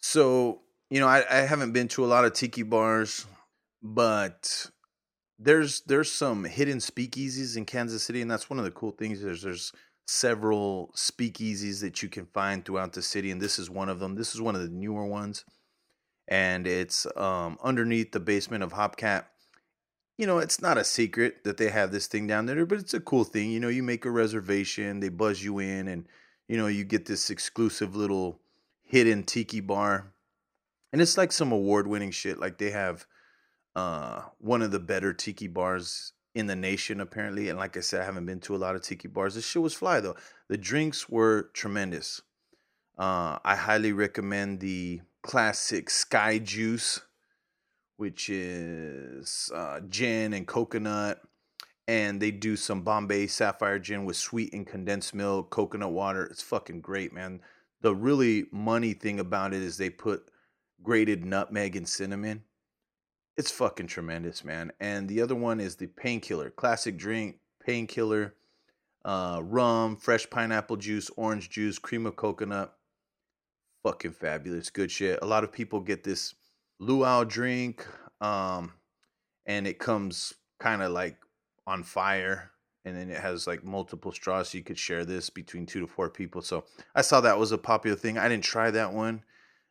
So, 0.00 0.60
you 0.90 1.00
know, 1.00 1.06
I, 1.06 1.24
I 1.30 1.40
haven't 1.42 1.72
been 1.72 1.88
to 1.88 2.04
a 2.04 2.06
lot 2.06 2.24
of 2.24 2.32
tiki 2.34 2.62
bars, 2.62 3.26
but 3.82 4.70
there's 5.38 5.80
there's 5.82 6.10
some 6.10 6.44
hidden 6.44 6.78
speakeasies 6.78 7.56
in 7.56 7.64
Kansas 7.64 8.02
City, 8.02 8.22
and 8.22 8.30
that's 8.30 8.48
one 8.48 8.58
of 8.58 8.64
the 8.64 8.70
cool 8.70 8.92
things. 8.92 9.20
There's 9.22 9.42
there's 9.42 9.72
several 10.06 10.92
speakeasies 10.96 11.80
that 11.80 12.02
you 12.02 12.08
can 12.08 12.26
find 12.26 12.64
throughout 12.64 12.92
the 12.92 13.02
city, 13.02 13.30
and 13.30 13.40
this 13.40 13.58
is 13.58 13.68
one 13.68 13.88
of 13.88 13.98
them. 13.98 14.14
This 14.14 14.34
is 14.34 14.40
one 14.40 14.54
of 14.54 14.62
the 14.62 14.68
newer 14.68 15.06
ones, 15.06 15.44
and 16.28 16.66
it's 16.66 17.06
um, 17.16 17.58
underneath 17.62 18.12
the 18.12 18.20
basement 18.20 18.62
of 18.62 18.72
Hopcat. 18.72 19.24
You 20.18 20.26
know, 20.26 20.38
it's 20.38 20.60
not 20.60 20.78
a 20.78 20.84
secret 20.84 21.42
that 21.44 21.56
they 21.56 21.70
have 21.70 21.90
this 21.90 22.06
thing 22.06 22.26
down 22.26 22.46
there, 22.46 22.64
but 22.66 22.78
it's 22.78 22.94
a 22.94 23.00
cool 23.00 23.24
thing. 23.24 23.50
You 23.50 23.58
know, 23.58 23.68
you 23.68 23.82
make 23.82 24.04
a 24.04 24.10
reservation, 24.10 25.00
they 25.00 25.08
buzz 25.08 25.42
you 25.42 25.58
in, 25.58 25.88
and 25.88 26.06
you 26.48 26.56
know 26.56 26.68
you 26.68 26.84
get 26.84 27.06
this 27.06 27.30
exclusive 27.30 27.96
little 27.96 28.40
hidden 28.82 29.24
tiki 29.24 29.60
bar. 29.60 30.12
And 30.92 31.00
it's 31.00 31.16
like 31.16 31.32
some 31.32 31.52
award 31.52 31.86
winning 31.86 32.10
shit. 32.10 32.38
Like 32.38 32.58
they 32.58 32.70
have 32.70 33.06
uh 33.74 34.22
one 34.38 34.62
of 34.62 34.70
the 34.70 34.80
better 34.80 35.12
tiki 35.12 35.48
bars 35.48 36.12
in 36.34 36.46
the 36.46 36.56
nation 36.56 37.00
apparently. 37.00 37.48
And 37.48 37.58
like 37.58 37.76
I 37.76 37.80
said, 37.80 38.02
I 38.02 38.04
haven't 38.04 38.26
been 38.26 38.40
to 38.40 38.56
a 38.56 38.58
lot 38.58 38.74
of 38.74 38.82
tiki 38.82 39.08
bars. 39.08 39.34
This 39.34 39.46
shit 39.46 39.62
was 39.62 39.74
fly 39.74 40.00
though. 40.00 40.16
The 40.48 40.56
drinks 40.56 41.08
were 41.08 41.50
tremendous. 41.54 42.22
Uh 42.98 43.38
I 43.44 43.56
highly 43.56 43.92
recommend 43.92 44.60
the 44.60 45.00
classic 45.22 45.90
Sky 45.90 46.38
Juice, 46.38 47.00
which 47.96 48.28
is 48.28 49.50
uh, 49.54 49.80
gin 49.88 50.32
and 50.32 50.46
coconut. 50.46 51.22
And 51.88 52.22
they 52.22 52.30
do 52.30 52.56
some 52.56 52.82
Bombay 52.82 53.26
Sapphire 53.26 53.78
gin 53.78 54.04
with 54.04 54.16
sweet 54.16 54.52
and 54.52 54.66
condensed 54.66 55.14
milk, 55.14 55.50
coconut 55.50 55.90
water. 55.90 56.24
It's 56.24 56.42
fucking 56.42 56.80
great, 56.80 57.12
man 57.12 57.40
the 57.82 57.94
really 57.94 58.46
money 58.50 58.94
thing 58.94 59.20
about 59.20 59.52
it 59.52 59.60
is 59.60 59.76
they 59.76 59.90
put 59.90 60.30
grated 60.82 61.24
nutmeg 61.24 61.76
and 61.76 61.88
cinnamon. 61.88 62.44
It's 63.36 63.50
fucking 63.50 63.86
tremendous, 63.86 64.44
man. 64.44 64.72
And 64.80 65.08
the 65.08 65.22
other 65.22 65.34
one 65.34 65.60
is 65.60 65.76
the 65.76 65.86
painkiller, 65.86 66.50
classic 66.50 66.96
drink, 66.96 67.36
painkiller, 67.64 68.34
uh, 69.04 69.40
rum, 69.42 69.96
fresh 69.96 70.28
pineapple 70.28 70.76
juice, 70.76 71.10
orange 71.16 71.50
juice, 71.50 71.78
cream 71.78 72.06
of 72.06 72.16
coconut. 72.16 72.74
Fucking 73.82 74.12
fabulous, 74.12 74.70
good 74.70 74.90
shit. 74.90 75.18
A 75.22 75.26
lot 75.26 75.44
of 75.44 75.52
people 75.52 75.80
get 75.80 76.04
this 76.04 76.34
luau 76.78 77.24
drink, 77.24 77.86
um, 78.20 78.72
and 79.46 79.66
it 79.66 79.78
comes 79.78 80.34
kind 80.60 80.82
of 80.82 80.92
like 80.92 81.16
on 81.66 81.82
fire 81.82 82.50
and 82.84 82.96
then 82.96 83.10
it 83.10 83.20
has 83.20 83.46
like 83.46 83.64
multiple 83.64 84.12
straws 84.12 84.50
so 84.50 84.58
you 84.58 84.64
could 84.64 84.78
share 84.78 85.04
this 85.04 85.30
between 85.30 85.66
two 85.66 85.80
to 85.80 85.86
four 85.86 86.08
people 86.08 86.42
so 86.42 86.64
i 86.94 87.00
saw 87.00 87.20
that 87.20 87.38
was 87.38 87.52
a 87.52 87.58
popular 87.58 87.96
thing 87.96 88.18
i 88.18 88.28
didn't 88.28 88.44
try 88.44 88.70
that 88.70 88.92
one 88.92 89.22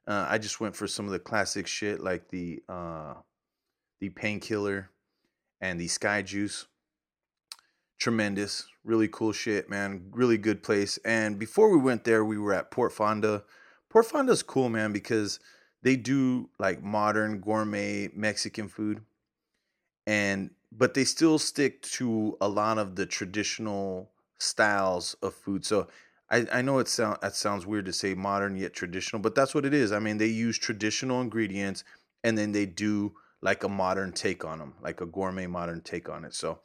uh, 0.07 0.25
i 0.29 0.37
just 0.37 0.59
went 0.59 0.75
for 0.75 0.87
some 0.87 1.05
of 1.05 1.11
the 1.11 1.19
classic 1.19 1.67
shit 1.67 2.01
like 2.01 2.27
the 2.29 2.61
uh 2.69 3.13
the 4.01 4.09
painkiller 4.09 4.89
and 5.61 5.79
the 5.79 5.87
sky 5.87 6.21
juice 6.21 6.65
tremendous 7.97 8.67
really 8.83 9.07
cool 9.07 9.31
shit 9.31 9.69
man 9.69 10.03
really 10.11 10.37
good 10.37 10.61
place 10.63 10.99
and 11.05 11.39
before 11.39 11.69
we 11.69 11.77
went 11.77 12.03
there 12.03 12.25
we 12.25 12.37
were 12.37 12.53
at 12.53 12.71
port 12.71 12.91
fonda 12.91 13.43
port 13.89 14.05
fonda's 14.05 14.43
cool 14.43 14.67
man 14.67 14.91
because 14.91 15.39
they 15.83 15.95
do 15.95 16.49
like 16.59 16.83
modern 16.83 17.39
gourmet 17.39 18.09
mexican 18.13 18.67
food 18.67 19.01
and 20.07 20.49
but 20.71 20.93
they 20.93 21.03
still 21.03 21.37
stick 21.37 21.81
to 21.81 22.37
a 22.41 22.47
lot 22.47 22.77
of 22.77 22.95
the 22.95 23.05
traditional 23.05 24.09
styles 24.37 25.15
of 25.21 25.33
food. 25.33 25.65
So 25.65 25.87
I, 26.29 26.47
I 26.51 26.61
know 26.61 26.79
it 26.79 26.87
sound 26.87 27.17
that 27.21 27.35
sounds 27.35 27.65
weird 27.65 27.85
to 27.85 27.93
say 27.93 28.13
modern 28.13 28.55
yet 28.55 28.73
traditional, 28.73 29.21
but 29.21 29.35
that's 29.35 29.53
what 29.53 29.65
it 29.65 29.73
is. 29.73 29.91
I 29.91 29.99
mean, 29.99 30.17
they 30.17 30.27
use 30.27 30.57
traditional 30.57 31.21
ingredients 31.21 31.83
and 32.23 32.37
then 32.37 32.51
they 32.51 32.65
do 32.65 33.13
like 33.41 33.63
a 33.63 33.69
modern 33.69 34.11
take 34.11 34.45
on 34.45 34.59
them, 34.59 34.73
like 34.81 35.01
a 35.01 35.05
gourmet 35.05 35.47
modern 35.47 35.81
take 35.81 36.09
on 36.09 36.25
it. 36.25 36.33
So 36.33 36.59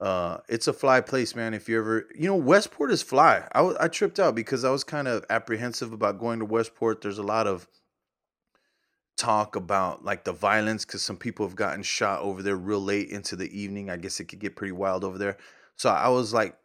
Uh, 0.00 0.38
it's 0.48 0.66
a 0.66 0.72
fly 0.72 1.02
place, 1.02 1.36
man. 1.36 1.52
If 1.52 1.68
you 1.68 1.78
ever, 1.78 2.08
you 2.14 2.26
know, 2.26 2.34
Westport 2.36 2.90
is 2.90 3.02
fly. 3.02 3.46
I, 3.52 3.74
I 3.80 3.88
tripped 3.88 4.18
out 4.18 4.34
because 4.34 4.64
I 4.64 4.70
was 4.70 4.82
kind 4.82 5.06
of 5.06 5.26
apprehensive 5.28 5.92
about 5.92 6.18
going 6.18 6.38
to 6.38 6.46
Westport. 6.46 7.02
There's 7.02 7.18
a 7.18 7.22
lot 7.22 7.46
of 7.46 7.68
talk 9.18 9.56
about 9.56 10.02
like 10.02 10.24
the 10.24 10.32
violence 10.32 10.86
because 10.86 11.02
some 11.02 11.18
people 11.18 11.46
have 11.46 11.54
gotten 11.54 11.82
shot 11.82 12.22
over 12.22 12.42
there 12.42 12.56
real 12.56 12.80
late 12.80 13.10
into 13.10 13.36
the 13.36 13.50
evening. 13.52 13.90
I 13.90 13.98
guess 13.98 14.20
it 14.20 14.24
could 14.24 14.38
get 14.40 14.56
pretty 14.56 14.72
wild 14.72 15.04
over 15.04 15.18
there. 15.18 15.36
So 15.76 15.90
I 15.90 16.08
was 16.08 16.32
like, 16.32 16.56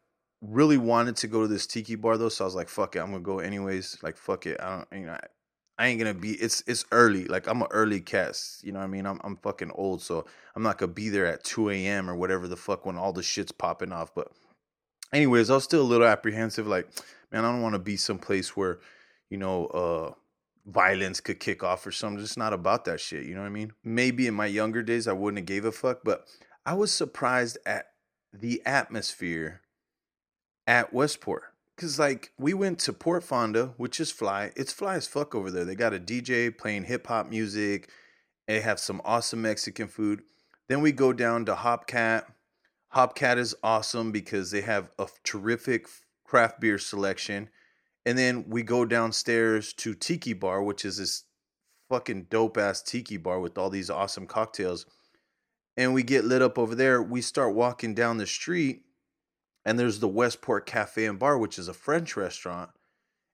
really 0.41 0.77
wanted 0.77 1.17
to 1.17 1.27
go 1.27 1.41
to 1.41 1.47
this 1.49 1.67
tiki 1.67 1.95
bar 1.95 2.17
though. 2.17 2.29
So 2.29 2.45
I 2.45 2.47
was 2.47 2.55
like, 2.55 2.69
fuck 2.69 2.95
it, 2.95 2.99
I'm 2.99 3.11
gonna 3.11 3.19
go 3.19 3.39
anyways. 3.39 3.97
Like, 4.01 4.15
fuck 4.15 4.45
it. 4.45 4.61
I 4.61 4.77
don't, 4.77 5.01
you 5.01 5.07
know, 5.07 5.17
I, 5.77 5.87
ain't 5.87 5.99
gonna 5.99 6.13
be. 6.13 6.33
It's 6.33 6.63
it's 6.67 6.85
early. 6.91 7.25
Like 7.25 7.47
I'm 7.47 7.61
an 7.61 7.67
early 7.71 8.01
cast. 8.01 8.63
You 8.63 8.71
know 8.71 8.79
what 8.79 8.85
I 8.85 8.89
mean? 8.89 9.05
I'm 9.05 9.19
I'm 9.23 9.37
fucking 9.37 9.71
old, 9.71 10.01
so 10.01 10.25
I'm 10.55 10.63
not 10.63 10.77
gonna 10.77 10.93
be 10.93 11.09
there 11.09 11.25
at 11.25 11.43
2 11.43 11.69
a.m. 11.69 12.09
or 12.09 12.15
whatever 12.15 12.47
the 12.47 12.55
fuck 12.55 12.85
when 12.85 12.97
all 12.97 13.13
the 13.13 13.23
shit's 13.23 13.51
popping 13.51 13.91
off. 13.91 14.13
But 14.13 14.31
anyways, 15.13 15.49
I 15.49 15.55
was 15.55 15.63
still 15.63 15.81
a 15.81 15.83
little 15.83 16.07
apprehensive. 16.07 16.67
Like, 16.67 16.87
man, 17.31 17.45
I 17.45 17.51
don't 17.51 17.61
want 17.61 17.73
to 17.73 17.79
be 17.79 17.97
someplace 17.97 18.55
where, 18.55 18.79
you 19.29 19.37
know, 19.37 19.67
uh, 19.67 20.11
violence 20.65 21.19
could 21.19 21.39
kick 21.39 21.63
off 21.63 21.85
or 21.85 21.91
something. 21.91 22.23
It's 22.23 22.37
not 22.37 22.53
about 22.53 22.85
that 22.85 22.99
shit. 22.99 23.25
You 23.25 23.35
know 23.35 23.41
what 23.41 23.47
I 23.47 23.51
mean? 23.51 23.73
Maybe 23.83 24.27
in 24.27 24.33
my 24.33 24.47
younger 24.47 24.81
days 24.81 25.07
I 25.07 25.13
wouldn't 25.13 25.39
have 25.39 25.45
gave 25.45 25.65
a 25.65 25.71
fuck, 25.71 26.01
but 26.03 26.25
I 26.65 26.73
was 26.73 26.91
surprised 26.91 27.57
at 27.65 27.91
the 28.33 28.61
atmosphere 28.65 29.61
at 30.67 30.93
Westport. 30.93 31.43
Cause 31.77 31.99
like 31.99 32.31
we 32.39 32.53
went 32.53 32.79
to 32.79 32.93
Port 32.93 33.23
Fonda, 33.23 33.73
which 33.75 33.99
is 33.99 34.09
fly. 34.09 34.51
It's 34.55 34.71
fly 34.71 34.95
as 34.95 35.07
fuck 35.07 35.35
over 35.35 35.51
there. 35.51 35.65
They 35.65 35.75
got 35.75 35.93
a 35.93 35.99
DJ 35.99 36.57
playing 36.57 36.85
hip 36.85 37.07
hop 37.07 37.29
music. 37.29 37.89
They 38.47 38.61
have 38.61 38.79
some 38.79 39.01
awesome 39.03 39.41
Mexican 39.41 39.87
food. 39.87 40.21
Then 40.69 40.81
we 40.81 40.91
go 40.93 41.11
down 41.11 41.45
to 41.45 41.55
Hopcat. 41.55 42.23
Hopcat 42.95 43.37
is 43.37 43.55
awesome 43.61 44.11
because 44.13 44.51
they 44.51 44.61
have 44.61 44.89
a 44.97 45.07
terrific 45.23 45.87
craft 46.23 46.61
beer 46.61 46.77
selection. 46.77 47.49
And 48.05 48.17
then 48.17 48.45
we 48.47 48.63
go 48.63 48.85
downstairs 48.85 49.73
to 49.73 49.93
Tiki 49.93 50.33
Bar, 50.33 50.63
which 50.63 50.85
is 50.85 50.97
this 50.97 51.23
fucking 51.89 52.27
dope 52.29 52.57
ass 52.57 52.81
tiki 52.81 53.17
bar 53.17 53.39
with 53.39 53.57
all 53.57 53.69
these 53.69 53.89
awesome 53.89 54.27
cocktails. 54.27 54.85
And 55.77 55.93
we 55.93 56.03
get 56.03 56.25
lit 56.25 56.41
up 56.41 56.57
over 56.57 56.73
there. 56.73 57.01
We 57.01 57.21
start 57.21 57.53
walking 57.53 57.93
down 57.93 58.17
the 58.17 58.27
street 58.27 58.84
and 59.65 59.79
there's 59.79 59.99
the 59.99 60.07
Westport 60.07 60.65
Cafe 60.65 61.05
and 61.05 61.17
Bar, 61.17 61.37
which 61.37 61.57
is 61.57 61.67
a 61.67 61.73
French 61.73 62.15
restaurant. 62.15 62.69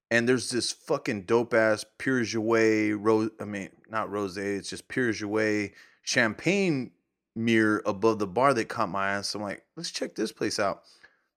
And 0.09 0.27
there's 0.27 0.49
this 0.49 0.71
fucking 0.71 1.23
dope 1.23 1.53
ass 1.53 1.85
Perrier-Jouët, 1.97 2.97
rose. 2.99 3.29
I 3.39 3.45
mean, 3.45 3.69
not 3.89 4.09
rose, 4.09 4.37
it's 4.37 4.69
just 4.69 4.87
Perrier-Jouët 4.87 5.73
champagne 6.01 6.91
mirror 7.35 7.81
above 7.85 8.19
the 8.19 8.27
bar 8.27 8.53
that 8.53 8.65
caught 8.65 8.89
my 8.89 9.11
ass. 9.11 9.35
I'm 9.35 9.41
like, 9.41 9.63
let's 9.75 9.91
check 9.91 10.15
this 10.15 10.31
place 10.31 10.59
out. 10.59 10.83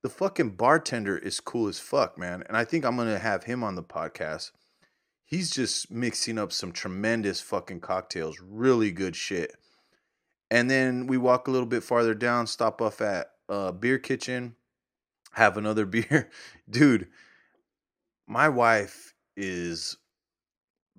The 0.03 0.09
fucking 0.09 0.51
bartender 0.51 1.17
is 1.17 1.41
cool 1.41 1.69
as 1.69 1.79
fuck, 1.79 2.19
man. 2.19 2.43
And 2.47 2.57
I 2.57 2.65
think 2.65 2.85
I'm 2.85 2.97
gonna 2.97 3.19
have 3.19 3.45
him 3.45 3.63
on 3.63 3.75
the 3.75 3.83
podcast. 3.83 4.51
He's 5.25 5.51
just 5.51 5.91
mixing 5.91 6.39
up 6.39 6.53
some 6.53 6.73
tremendous 6.73 7.41
fucking 7.41 7.81
cocktails, 7.81 8.41
really 8.41 8.91
good 8.91 9.17
shit. 9.17 9.57
And 10.51 10.71
then 10.71 11.07
we 11.07 11.17
walk 11.17 11.49
a 11.49 11.51
little 11.51 11.67
bit 11.67 11.83
farther 11.83 12.15
down, 12.15 12.47
stop 12.47 12.83
off 12.83 13.01
at 13.01 13.31
uh, 13.49 13.73
Beer 13.73 13.99
Kitchen 13.99 14.57
have 15.35 15.57
another 15.57 15.87
beer. 15.95 16.31
Dude, 16.69 17.09
my 18.27 18.49
wife 18.49 19.15
is 19.37 19.97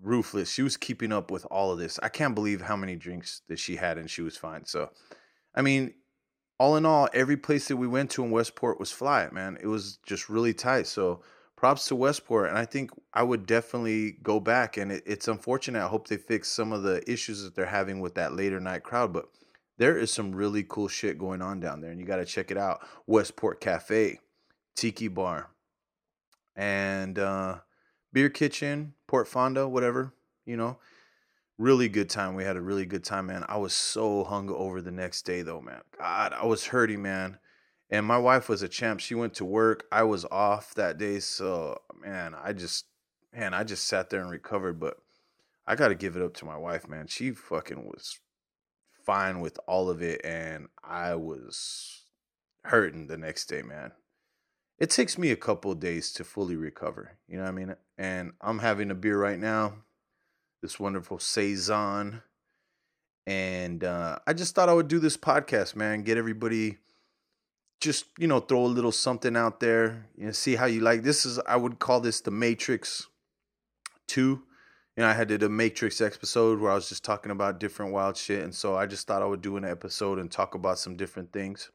ruthless. 0.02 0.52
She 0.52 0.62
was 0.62 0.78
keeping 0.78 1.12
up 1.12 1.32
with 1.32 1.46
all 1.50 1.72
of 1.72 1.80
this. 1.80 2.00
I 2.04 2.10
can't 2.10 2.36
believe 2.36 2.62
how 2.62 2.76
many 2.76 2.96
drinks 2.96 3.42
that 3.48 3.60
she 3.60 3.76
had 3.78 3.98
and 3.98 4.10
she 4.10 4.22
was 4.22 4.38
fine. 4.38 4.66
So, 4.66 4.90
I 5.54 5.62
mean, 5.62 5.94
all 6.60 6.76
in 6.76 6.86
all, 6.86 7.10
every 7.14 7.38
place 7.38 7.68
that 7.68 7.78
we 7.78 7.88
went 7.88 8.12
to 8.12 8.24
in 8.24 8.32
Westport 8.32 8.80
was 8.80 8.92
fly, 8.92 9.28
man. 9.32 9.58
It 9.62 9.68
was 9.68 9.98
just 10.06 10.30
really 10.30 10.54
tight. 10.54 10.88
So, 10.88 11.22
props 11.56 11.88
to 11.88 11.96
Westport. 11.96 12.50
And 12.50 12.58
I 12.58 12.66
think 12.66 12.92
I 13.14 13.24
would 13.24 13.46
definitely 13.46 14.18
go 14.24 14.40
back. 14.40 14.78
And 14.78 14.92
it, 14.92 15.04
it's 15.06 15.28
unfortunate. 15.28 15.84
I 15.84 15.88
hope 15.88 16.08
they 16.08 16.18
fix 16.18 16.50
some 16.50 16.72
of 16.72 16.84
the 16.84 17.10
issues 17.12 17.44
that 17.44 17.56
they're 17.56 17.66
having 17.66 18.00
with 18.00 18.16
that 18.16 18.34
later 18.34 18.60
night 18.60 18.84
crowd. 18.84 19.14
But 19.14 19.26
there 19.78 19.98
is 19.98 20.12
some 20.12 20.34
really 20.34 20.64
cool 20.68 20.88
shit 20.88 21.18
going 21.18 21.42
on 21.42 21.60
down 21.60 21.82
there. 21.82 21.92
And 21.92 22.00
you 22.00 22.06
got 22.06 22.18
to 22.18 22.26
check 22.26 22.52
it 22.52 22.58
out. 22.58 22.86
Westport 23.08 23.62
Cafe. 23.62 24.20
Tiki 24.76 25.08
Bar, 25.08 25.50
and 26.56 27.18
uh, 27.18 27.60
Beer 28.14 28.30
Kitchen, 28.30 28.94
Port 29.08 29.28
Fonda, 29.28 29.68
whatever, 29.68 30.14
you 30.46 30.58
know. 30.58 30.78
Really 31.58 31.88
good 31.88 32.10
time. 32.10 32.36
We 32.36 32.44
had 32.44 32.58
a 32.58 32.62
really 32.62 32.86
good 32.86 33.06
time, 33.06 33.28
man. 33.28 33.46
I 33.48 33.58
was 33.58 33.74
so 33.74 34.26
hungover 34.26 34.84
the 34.84 34.92
next 34.92 35.22
day, 35.22 35.42
though, 35.42 35.62
man. 35.62 35.82
God, 35.98 36.34
I 36.34 36.46
was 36.46 36.66
hurting, 36.66 37.02
man. 37.02 37.40
And 37.90 38.06
my 38.06 38.18
wife 38.18 38.50
was 38.50 38.62
a 38.62 38.68
champ. 38.68 39.00
She 39.00 39.16
went 39.16 39.36
to 39.36 39.46
work. 39.46 39.86
I 39.90 40.04
was 40.04 40.26
off 40.26 40.74
that 40.76 40.98
day. 40.98 41.20
So, 41.20 41.80
man, 42.02 42.36
I 42.36 42.52
just, 42.52 42.88
man, 43.34 43.54
I 43.54 43.64
just 43.64 43.86
sat 43.86 44.10
there 44.10 44.20
and 44.20 44.30
recovered. 44.30 44.82
But 44.82 44.98
I 45.66 45.76
got 45.76 45.90
to 45.90 45.96
give 45.96 46.18
it 46.18 46.22
up 46.22 46.34
to 46.36 46.46
my 46.46 46.58
wife, 46.58 46.90
man. 46.90 47.08
She 47.08 47.32
fucking 47.32 47.86
was 47.86 48.20
fine 49.06 49.40
with 49.40 49.58
all 49.66 49.90
of 49.90 50.02
it. 50.02 50.20
And 50.26 50.68
I 50.84 51.16
was 51.16 52.04
hurting 52.64 53.08
the 53.08 53.18
next 53.18 53.46
day, 53.46 53.62
man 53.62 53.94
it 54.80 54.90
takes 54.90 55.18
me 55.18 55.32
a 55.32 55.36
couple 55.36 55.72
of 55.72 55.80
days 55.80 56.12
to 56.14 56.24
fully 56.24 56.56
recover. 56.56 57.18
You 57.28 57.38
know 57.38 57.44
what 57.44 57.50
I 57.50 57.54
mean? 57.54 57.76
And 57.98 58.34
I'm 58.42 58.60
having 58.60 58.92
a 58.92 58.96
beer 58.96 59.18
right 59.18 59.40
now, 59.40 59.74
this 60.62 60.80
wonderful 60.80 61.20
saison, 61.20 62.22
and 63.28 63.84
uh, 63.84 64.20
I 64.28 64.34
just 64.34 64.54
thought 64.54 64.70
I 64.70 64.74
would 64.74 64.88
do 64.88 65.00
this 65.00 65.18
podcast, 65.18 65.76
man. 65.76 66.04
Get 66.04 66.18
everybody, 66.18 66.78
just 67.80 68.06
you 68.20 68.28
know, 68.28 68.40
throw 68.40 68.66
a 68.66 68.68
little 68.68 68.92
something 68.92 69.36
out 69.36 69.60
there. 69.60 70.08
You 70.18 70.28
know, 70.28 70.32
see 70.32 70.56
how 70.56 70.66
you 70.66 70.82
like. 70.82 71.04
This 71.04 71.26
is 71.26 71.40
I 71.48 71.56
would 71.56 71.80
call 71.80 72.02
this 72.02 72.22
the 72.22 72.32
Matrix 72.32 73.08
Two. 74.08 74.44
You 74.96 75.04
know, 75.04 75.08
I 75.10 75.14
had 75.14 75.28
did 75.28 75.44
a 75.44 75.50
Matrix 75.50 76.00
episode 76.00 76.60
where 76.60 76.72
I 76.72 76.76
was 76.76 76.88
just 76.88 77.04
talking 77.04 77.32
about 77.32 77.60
different 77.60 77.92
wild 77.92 78.16
shit, 78.16 78.44
and 78.44 78.54
so 78.54 78.76
I 78.78 78.86
just 78.86 79.08
thought 79.08 79.22
I 79.22 79.26
would 79.26 79.42
do 79.42 79.58
an 79.58 79.66
episode 79.66 80.20
and 80.20 80.32
talk 80.32 80.54
about 80.54 80.80
some 80.80 80.96
different 80.96 81.34
things. 81.34 81.72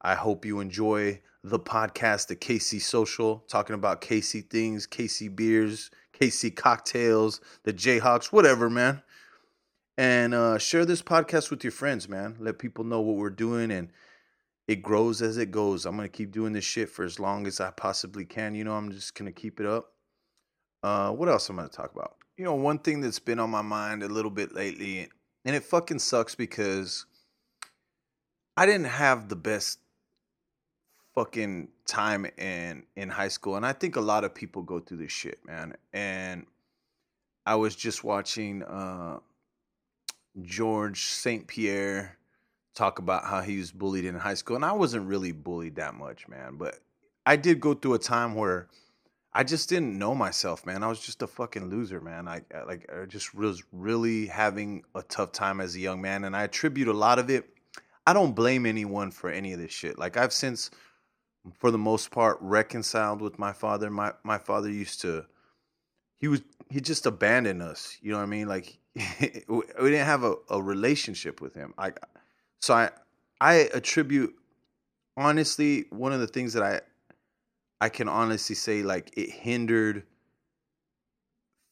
I 0.00 0.14
hope 0.14 0.44
you 0.44 0.60
enjoy 0.60 1.20
the 1.42 1.58
podcast, 1.58 2.26
the 2.26 2.36
KC 2.36 2.80
Social, 2.80 3.44
talking 3.48 3.74
about 3.74 4.00
KC 4.00 4.48
things, 4.50 4.86
KC 4.86 5.34
beers, 5.34 5.90
KC 6.12 6.54
cocktails, 6.54 7.40
the 7.64 7.72
Jayhawks, 7.72 8.26
whatever, 8.26 8.68
man. 8.68 9.02
And 9.98 10.34
uh, 10.34 10.58
share 10.58 10.84
this 10.84 11.02
podcast 11.02 11.50
with 11.50 11.64
your 11.64 11.70
friends, 11.70 12.08
man. 12.08 12.36
Let 12.38 12.58
people 12.58 12.84
know 12.84 13.00
what 13.00 13.16
we're 13.16 13.30
doing, 13.30 13.70
and 13.70 13.90
it 14.68 14.82
grows 14.82 15.22
as 15.22 15.38
it 15.38 15.50
goes. 15.50 15.86
I'm 15.86 15.96
gonna 15.96 16.08
keep 16.08 16.32
doing 16.32 16.52
this 16.52 16.64
shit 16.64 16.90
for 16.90 17.04
as 17.04 17.18
long 17.18 17.46
as 17.46 17.60
I 17.60 17.70
possibly 17.70 18.24
can. 18.24 18.54
You 18.54 18.64
know, 18.64 18.74
I'm 18.74 18.92
just 18.92 19.14
gonna 19.14 19.32
keep 19.32 19.60
it 19.60 19.66
up. 19.66 19.92
Uh, 20.82 21.12
what 21.12 21.28
else 21.28 21.48
am 21.48 21.58
I'm 21.58 21.66
gonna 21.66 21.68
talk 21.70 21.94
about? 21.94 22.16
You 22.36 22.44
know, 22.44 22.54
one 22.54 22.78
thing 22.78 23.00
that's 23.00 23.18
been 23.18 23.38
on 23.38 23.50
my 23.50 23.62
mind 23.62 24.02
a 24.02 24.08
little 24.08 24.30
bit 24.30 24.54
lately, 24.54 25.08
and 25.44 25.56
it 25.56 25.64
fucking 25.64 26.00
sucks 26.00 26.34
because 26.34 27.06
I 28.56 28.66
didn't 28.66 28.86
have 28.86 29.28
the 29.28 29.36
best 29.36 29.78
fucking 31.16 31.66
time 31.86 32.26
in 32.36 32.82
in 32.94 33.08
high 33.08 33.28
school 33.28 33.56
and 33.56 33.64
i 33.64 33.72
think 33.72 33.96
a 33.96 34.00
lot 34.00 34.22
of 34.22 34.34
people 34.34 34.62
go 34.62 34.78
through 34.78 34.98
this 34.98 35.10
shit 35.10 35.38
man 35.46 35.74
and 35.94 36.44
i 37.46 37.54
was 37.54 37.74
just 37.74 38.04
watching 38.04 38.62
uh 38.64 39.18
george 40.42 41.04
st 41.04 41.46
pierre 41.46 42.18
talk 42.74 42.98
about 42.98 43.24
how 43.24 43.40
he 43.40 43.56
was 43.56 43.72
bullied 43.72 44.04
in 44.04 44.14
high 44.14 44.34
school 44.34 44.56
and 44.56 44.64
i 44.64 44.72
wasn't 44.72 45.02
really 45.08 45.32
bullied 45.32 45.76
that 45.76 45.94
much 45.94 46.28
man 46.28 46.56
but 46.56 46.80
i 47.24 47.34
did 47.34 47.60
go 47.60 47.72
through 47.72 47.94
a 47.94 47.98
time 47.98 48.34
where 48.34 48.68
i 49.32 49.42
just 49.42 49.70
didn't 49.70 49.98
know 49.98 50.14
myself 50.14 50.66
man 50.66 50.82
i 50.82 50.86
was 50.86 51.00
just 51.00 51.22
a 51.22 51.26
fucking 51.26 51.70
loser 51.70 51.98
man 51.98 52.28
i 52.28 52.42
like 52.66 52.86
i 52.94 53.06
just 53.06 53.34
was 53.34 53.62
really 53.72 54.26
having 54.26 54.84
a 54.94 55.02
tough 55.04 55.32
time 55.32 55.62
as 55.62 55.76
a 55.76 55.80
young 55.80 56.02
man 56.02 56.24
and 56.24 56.36
i 56.36 56.42
attribute 56.42 56.88
a 56.88 56.92
lot 56.92 57.18
of 57.18 57.30
it 57.30 57.48
i 58.06 58.12
don't 58.12 58.34
blame 58.34 58.66
anyone 58.66 59.10
for 59.10 59.30
any 59.30 59.54
of 59.54 59.58
this 59.58 59.72
shit 59.72 59.98
like 59.98 60.18
i've 60.18 60.32
since 60.32 60.70
for 61.54 61.70
the 61.70 61.78
most 61.78 62.10
part 62.10 62.38
reconciled 62.40 63.20
with 63.20 63.38
my 63.38 63.52
father. 63.52 63.90
My 63.90 64.12
my 64.22 64.38
father 64.38 64.70
used 64.70 65.00
to 65.02 65.26
he 66.18 66.28
was 66.28 66.42
he 66.68 66.80
just 66.80 67.06
abandoned 67.06 67.62
us. 67.62 67.98
You 68.00 68.12
know 68.12 68.18
what 68.18 68.24
I 68.24 68.26
mean? 68.26 68.48
Like 68.48 68.78
we 68.94 69.62
didn't 69.78 70.06
have 70.06 70.24
a, 70.24 70.34
a 70.50 70.60
relationship 70.60 71.40
with 71.40 71.54
him. 71.54 71.74
I 71.78 71.92
so 72.60 72.74
I 72.74 72.90
I 73.40 73.54
attribute 73.74 74.34
honestly 75.16 75.86
one 75.90 76.12
of 76.12 76.20
the 76.20 76.26
things 76.26 76.52
that 76.54 76.62
I 76.62 76.80
I 77.80 77.88
can 77.88 78.08
honestly 78.08 78.54
say 78.54 78.82
like 78.82 79.12
it 79.16 79.30
hindered 79.30 80.04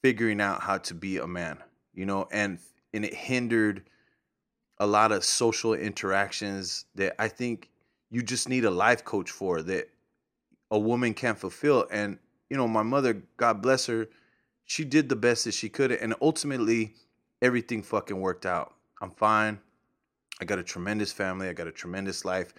figuring 0.03 0.41
out 0.41 0.61
how 0.61 0.77
to 0.77 0.95
be 0.95 1.17
a 1.17 1.27
man, 1.27 1.59
you 1.95 2.05
know, 2.05 2.29
and 2.31 2.59
and 2.93 3.05
it 3.05 3.15
hindered 3.15 3.89
a 4.79 4.87
lot 4.87 5.13
of 5.13 5.25
social 5.25 5.73
interactions 5.73 6.85
that 6.95 7.15
I 7.19 7.29
think 7.29 7.71
you 8.15 8.23
just 8.23 8.49
need 8.49 8.65
a 8.65 8.71
life 8.71 9.05
coach 9.05 9.33
for 9.33 9.61
that 9.63 9.89
a 10.71 10.79
woman 10.79 11.15
can't 11.15 11.37
fulfill. 11.37 11.87
And, 11.91 12.17
you 12.49 12.57
know, 12.57 12.69
my 12.69 12.85
mother, 12.85 13.25
God 13.37 13.61
bless 13.61 13.87
her, 13.87 14.09
she 14.65 14.85
did 14.85 15.09
the 15.09 15.17
best 15.17 15.45
that 15.45 15.55
she 15.55 15.69
could. 15.69 15.91
And 15.91 16.15
ultimately, 16.23 16.95
everything 17.43 17.83
fucking 17.83 18.21
worked 18.21 18.47
out. 18.47 18.75
I'm 19.03 19.11
fine. 19.11 19.59
I 20.41 20.45
got 20.45 20.61
a 20.61 20.63
tremendous 20.63 21.13
family. 21.13 21.49
I 21.49 21.55
got 21.55 21.67
a 21.67 21.73
tremendous 21.73 22.25
life. 22.25 22.55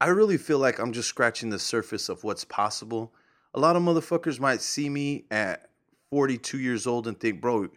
I 0.00 0.08
really 0.08 0.38
feel 0.38 0.58
like 0.58 0.80
I'm 0.80 0.92
just 0.92 1.08
scratching 1.08 1.50
the 1.50 1.58
surface 1.58 2.08
of 2.08 2.24
what's 2.24 2.44
possible. 2.44 3.14
A 3.54 3.60
lot 3.60 3.76
of 3.76 3.82
motherfuckers 3.84 4.40
might 4.40 4.60
see 4.60 4.88
me 4.88 5.24
at 5.30 5.70
42 6.10 6.58
years 6.58 6.84
old 6.84 7.06
and 7.06 7.18
think, 7.18 7.40
bro, 7.40 7.68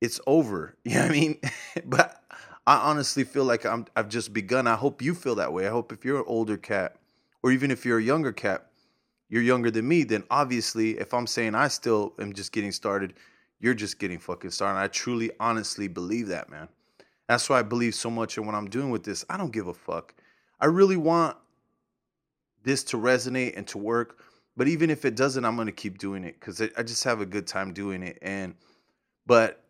it's 0.00 0.20
over. 0.26 0.76
You 0.84 0.94
know 0.94 1.02
what 1.02 1.10
I 1.10 1.12
mean? 1.12 1.40
but 1.84 2.22
I 2.66 2.76
honestly 2.76 3.24
feel 3.24 3.44
like 3.44 3.66
I'm 3.66 3.86
I've 3.94 4.08
just 4.08 4.32
begun. 4.32 4.66
I 4.66 4.76
hope 4.76 5.02
you 5.02 5.14
feel 5.14 5.34
that 5.36 5.52
way. 5.52 5.66
I 5.66 5.70
hope 5.70 5.92
if 5.92 6.04
you're 6.04 6.18
an 6.18 6.24
older 6.26 6.56
cat, 6.56 6.96
or 7.42 7.52
even 7.52 7.70
if 7.70 7.84
you're 7.84 7.98
a 7.98 8.02
younger 8.02 8.32
cat, 8.32 8.70
you're 9.28 9.42
younger 9.42 9.70
than 9.70 9.86
me, 9.86 10.04
then 10.04 10.24
obviously 10.30 10.98
if 10.98 11.12
I'm 11.12 11.26
saying 11.26 11.54
I 11.54 11.68
still 11.68 12.14
am 12.18 12.32
just 12.32 12.52
getting 12.52 12.72
started, 12.72 13.14
you're 13.60 13.74
just 13.74 13.98
getting 13.98 14.18
fucking 14.18 14.50
started. 14.50 14.78
I 14.78 14.88
truly 14.88 15.30
honestly 15.40 15.88
believe 15.88 16.28
that, 16.28 16.48
man. 16.50 16.68
That's 17.28 17.48
why 17.48 17.58
I 17.58 17.62
believe 17.62 17.94
so 17.94 18.10
much 18.10 18.36
in 18.36 18.46
what 18.46 18.54
I'm 18.54 18.68
doing 18.68 18.90
with 18.90 19.04
this. 19.04 19.24
I 19.28 19.36
don't 19.36 19.52
give 19.52 19.68
a 19.68 19.74
fuck. 19.74 20.14
I 20.60 20.66
really 20.66 20.96
want 20.96 21.36
this 22.62 22.84
to 22.84 22.96
resonate 22.96 23.56
and 23.56 23.66
to 23.68 23.78
work. 23.78 24.20
But 24.56 24.68
even 24.68 24.88
if 24.88 25.04
it 25.04 25.16
doesn't, 25.16 25.44
I'm 25.44 25.56
to 25.64 25.72
keep 25.72 25.98
doing 25.98 26.24
it 26.24 26.38
because 26.38 26.60
I 26.60 26.82
just 26.82 27.02
have 27.04 27.20
a 27.20 27.26
good 27.26 27.46
time 27.46 27.72
doing 27.72 28.02
it. 28.02 28.18
And, 28.22 28.54
but 29.26 29.64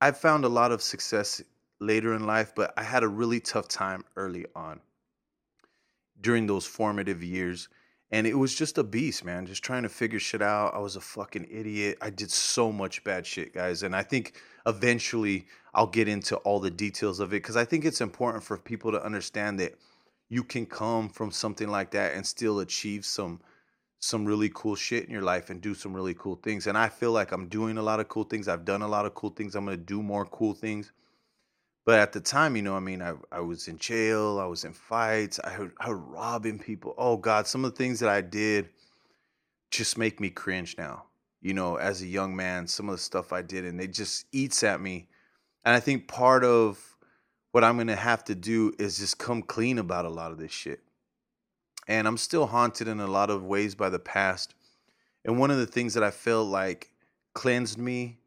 I've 0.00 0.18
found 0.18 0.44
a 0.44 0.48
lot 0.48 0.72
of 0.72 0.82
success 0.82 1.40
later 1.82 2.14
in 2.14 2.26
life, 2.26 2.54
but 2.54 2.72
I 2.76 2.82
had 2.82 3.02
a 3.02 3.08
really 3.08 3.40
tough 3.40 3.68
time 3.68 4.04
early 4.16 4.46
on 4.54 4.80
during 6.20 6.46
those 6.46 6.66
formative 6.66 7.22
years. 7.22 7.68
And 8.10 8.26
it 8.26 8.34
was 8.34 8.54
just 8.54 8.76
a 8.76 8.84
beast, 8.84 9.24
man, 9.24 9.46
just 9.46 9.64
trying 9.64 9.84
to 9.84 9.88
figure 9.88 10.20
shit 10.20 10.42
out. 10.42 10.74
I 10.74 10.78
was 10.78 10.96
a 10.96 11.00
fucking 11.00 11.48
idiot. 11.50 11.96
I 12.02 12.10
did 12.10 12.30
so 12.30 12.70
much 12.70 13.02
bad 13.04 13.26
shit, 13.26 13.54
guys. 13.54 13.82
And 13.82 13.96
I 13.96 14.02
think 14.02 14.34
eventually 14.66 15.46
I'll 15.74 15.86
get 15.86 16.08
into 16.08 16.36
all 16.36 16.60
the 16.60 16.70
details 16.70 17.20
of 17.20 17.32
it 17.32 17.42
because 17.42 17.56
I 17.56 17.64
think 17.64 17.84
it's 17.84 18.02
important 18.02 18.44
for 18.44 18.58
people 18.58 18.92
to 18.92 19.02
understand 19.02 19.58
that 19.60 19.74
you 20.28 20.44
can 20.44 20.66
come 20.66 21.08
from 21.08 21.30
something 21.30 21.68
like 21.68 21.90
that 21.92 22.14
and 22.14 22.26
still 22.26 22.60
achieve 22.60 23.04
some 23.04 23.40
some 23.98 24.24
really 24.24 24.50
cool 24.52 24.74
shit 24.74 25.04
in 25.04 25.10
your 25.10 25.22
life 25.22 25.48
and 25.48 25.60
do 25.60 25.74
some 25.74 25.94
really 25.94 26.14
cool 26.14 26.34
things. 26.34 26.66
And 26.66 26.76
I 26.76 26.88
feel 26.88 27.12
like 27.12 27.30
I'm 27.30 27.46
doing 27.46 27.78
a 27.78 27.82
lot 27.82 28.00
of 28.00 28.08
cool 28.08 28.24
things. 28.24 28.48
I've 28.48 28.64
done 28.64 28.82
a 28.82 28.88
lot 28.88 29.06
of 29.06 29.14
cool 29.14 29.30
things. 29.30 29.54
I'm 29.54 29.64
going 29.64 29.76
to 29.76 29.82
do 29.82 30.02
more 30.02 30.24
cool 30.24 30.54
things. 30.54 30.90
But 31.84 31.98
at 31.98 32.12
the 32.12 32.20
time, 32.20 32.54
you 32.54 32.62
know, 32.62 32.76
I 32.76 32.80
mean, 32.80 33.02
I, 33.02 33.14
I 33.32 33.40
was 33.40 33.66
in 33.66 33.76
jail, 33.78 34.38
I 34.38 34.46
was 34.46 34.64
in 34.64 34.72
fights, 34.72 35.40
I 35.42 35.50
heard, 35.50 35.72
I 35.80 35.86
heard 35.86 35.96
robbing 35.96 36.58
people. 36.58 36.94
Oh 36.96 37.16
God, 37.16 37.46
some 37.46 37.64
of 37.64 37.72
the 37.72 37.76
things 37.76 37.98
that 38.00 38.08
I 38.08 38.20
did 38.20 38.68
just 39.70 39.98
make 39.98 40.20
me 40.20 40.30
cringe 40.30 40.76
now. 40.78 41.04
You 41.40 41.54
know, 41.54 41.76
as 41.76 42.02
a 42.02 42.06
young 42.06 42.36
man, 42.36 42.68
some 42.68 42.88
of 42.88 42.94
the 42.94 43.02
stuff 43.02 43.32
I 43.32 43.42
did, 43.42 43.64
and 43.64 43.80
it 43.80 43.92
just 43.92 44.26
eats 44.30 44.62
at 44.62 44.80
me. 44.80 45.08
And 45.64 45.74
I 45.74 45.80
think 45.80 46.06
part 46.06 46.44
of 46.44 46.96
what 47.50 47.64
I'm 47.64 47.76
gonna 47.78 47.96
have 47.96 48.22
to 48.24 48.36
do 48.36 48.72
is 48.78 48.98
just 48.98 49.18
come 49.18 49.42
clean 49.42 49.78
about 49.78 50.04
a 50.04 50.10
lot 50.10 50.30
of 50.30 50.38
this 50.38 50.52
shit. 50.52 50.80
And 51.88 52.06
I'm 52.06 52.16
still 52.16 52.46
haunted 52.46 52.86
in 52.86 53.00
a 53.00 53.08
lot 53.08 53.28
of 53.28 53.42
ways 53.42 53.74
by 53.74 53.88
the 53.88 53.98
past. 53.98 54.54
And 55.24 55.38
one 55.38 55.50
of 55.50 55.58
the 55.58 55.66
things 55.66 55.94
that 55.94 56.04
I 56.04 56.12
felt 56.12 56.46
like 56.46 56.92
cleansed 57.34 57.78
me 57.78 58.18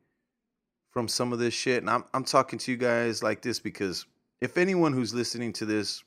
from 0.96 1.08
some 1.08 1.32
of 1.32 1.38
this 1.38 1.54
shit, 1.54 1.84
and 1.84 1.90
I'm 1.92 2.06
I'm 2.16 2.24
talking 2.24 2.58
to 2.58 2.72
you 2.72 2.78
guys 2.78 3.22
like 3.22 3.44
this 3.44 3.60
because 3.60 4.08
if 4.42 4.58
anyone 4.58 4.94
who's 4.94 5.14
listening 5.14 5.54
to 5.54 5.66
this, 5.66 6.04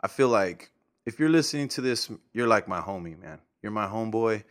I 0.00 0.08
feel 0.08 0.28
like 0.28 0.72
if 1.06 1.20
you're 1.20 1.28
listening 1.28 1.68
to 1.68 1.80
this, 1.80 2.10
you're 2.32 2.48
like 2.48 2.66
my 2.66 2.80
homie, 2.80 3.16
man. 3.16 3.38
You're 3.62 3.70
my 3.70 3.86
homeboy, 3.86 4.42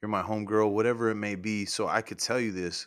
you're 0.00 0.08
my 0.08 0.22
homegirl, 0.22 0.70
whatever 0.70 1.10
it 1.10 1.16
may 1.16 1.34
be. 1.34 1.66
So 1.66 1.86
I 1.86 2.00
could 2.00 2.18
tell 2.18 2.40
you 2.40 2.52
this 2.52 2.86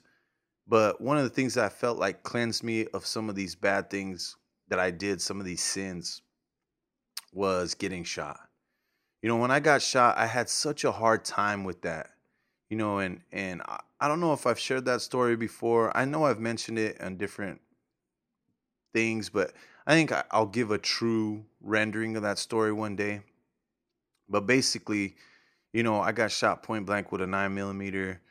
but 0.70 1.02
one 1.02 1.18
of 1.18 1.24
the 1.24 1.32
things 1.32 1.56
that 1.56 1.66
I 1.66 1.70
felt 1.70 1.98
like 1.98 2.22
cleansed 2.22 2.64
me 2.64 2.86
of 2.94 3.06
some 3.06 3.28
of 3.28 3.34
these 3.34 3.56
bad 3.56 3.90
things 3.90 4.38
that 4.68 4.78
I 4.78 4.92
did, 4.92 5.20
some 5.20 5.40
of 5.40 5.46
these 5.46 5.64
sins, 5.64 6.22
was 7.34 7.74
getting 7.74 8.04
shot. 8.04 8.40
You 9.24 9.30
know, 9.30 9.38
when 9.38 9.50
I 9.50 9.60
got 9.60 9.82
shot, 9.82 10.16
I 10.18 10.28
had 10.28 10.48
such 10.48 10.84
a 10.84 10.92
hard 10.92 11.26
time 11.26 11.64
with 11.64 11.82
that. 11.82 12.12
You 12.70 12.78
know, 12.78 13.00
and 13.00 13.22
and 13.32 13.62
I 14.00 14.08
don't 14.08 14.20
know 14.20 14.34
if 14.34 14.46
I've 14.46 14.60
shared 14.60 14.86
that 14.86 15.02
story 15.02 15.36
before. 15.36 15.96
I 15.96 16.06
know 16.06 16.26
I've 16.26 16.40
mentioned 16.40 16.78
it 16.78 17.02
on 17.02 17.18
different 17.18 17.62
things, 18.94 19.30
but 19.30 19.54
I 19.88 19.94
think 19.94 20.12
I'll 20.32 20.46
give 20.46 20.72
a 20.72 20.78
true 20.78 21.46
rendering 21.62 22.16
of 22.16 22.22
that 22.24 22.38
story 22.38 22.72
one 22.72 22.96
day. 22.96 23.22
But 24.28 24.46
basically, 24.46 25.16
you 25.74 25.82
know, 25.82 26.00
I 26.00 26.12
got 26.12 26.32
shot 26.32 26.62
point 26.64 26.86
blank 26.86 27.12
with 27.12 27.22
a 27.22 27.28
nine 27.28 27.56
millimeter 27.56 28.22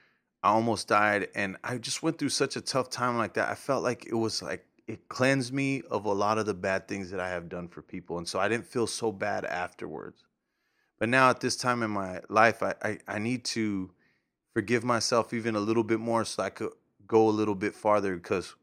I 0.43 0.51
almost 0.51 0.89
died 0.89 1.29
and 1.35 1.57
I 1.65 1.79
just 1.79 2.03
went 2.03 2.19
through 2.19 2.29
such 2.29 2.57
a 2.57 2.61
tough 2.61 2.91
time 2.91 3.17
like 3.17 3.35
that. 3.35 3.49
I 3.49 3.55
felt 3.55 3.83
like 3.83 4.07
it 4.07 4.15
was 4.15 4.43
like 4.43 4.65
it 4.87 5.09
cleansed 5.09 5.53
me 5.53 5.83
of 5.91 6.05
a 6.05 6.13
lot 6.13 6.39
of 6.39 6.47
the 6.47 6.55
bad 6.55 6.89
things 6.89 7.11
that 7.11 7.21
I 7.21 7.29
have 7.29 7.49
done 7.49 7.69
for 7.69 7.83
people. 7.83 8.19
And 8.19 8.27
so 8.27 8.39
I 8.39 8.49
didn't 8.49 8.67
feel 8.67 8.87
so 8.87 9.13
bad 9.13 9.45
afterwards. 9.45 10.25
But 10.99 11.09
now 11.09 11.31
at 11.31 11.41
this 11.41 11.57
time 11.57 11.83
in 11.83 11.91
my 11.91 12.21
life, 12.29 12.63
I, 12.63 12.75
I, 12.83 12.99
I 13.07 13.19
need 13.19 13.45
to 13.47 13.91
forgive 14.59 14.83
myself 14.83 15.33
even 15.33 15.55
a 15.55 15.61
little 15.61 15.85
bit 15.85 16.01
more 16.01 16.25
so 16.25 16.43
I 16.43 16.51
could 16.51 16.73
go 17.07 17.29
a 17.29 17.31
little 17.31 17.55
bit 17.55 17.77
farther 17.77 18.17
because 18.17 18.57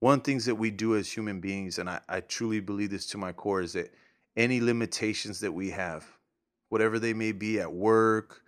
one 0.00 0.18
of 0.18 0.20
the 0.22 0.30
things 0.30 0.44
that 0.44 0.56
we 0.56 0.70
do 0.70 0.94
as 0.94 1.10
human 1.10 1.40
beings, 1.40 1.78
and 1.78 1.88
I, 1.88 2.00
I 2.06 2.20
truly 2.20 2.60
believe 2.60 2.90
this 2.90 3.06
to 3.06 3.16
my 3.16 3.32
core, 3.32 3.62
is 3.62 3.72
that 3.72 3.94
any 4.36 4.60
limitations 4.60 5.40
that 5.40 5.52
we 5.52 5.70
have, 5.70 6.04
whatever 6.68 6.98
they 6.98 7.14
may 7.14 7.32
be 7.32 7.58
at 7.60 7.72
work, 7.72 8.42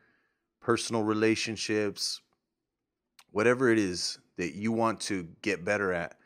personal 0.60 1.02
relationships, 1.02 2.20
whatever 3.30 3.70
it 3.70 3.78
is 3.78 4.18
that 4.36 4.54
you 4.54 4.72
want 4.72 5.00
to 5.00 5.26
get 5.40 5.64
better 5.64 5.90
at, 5.94 6.18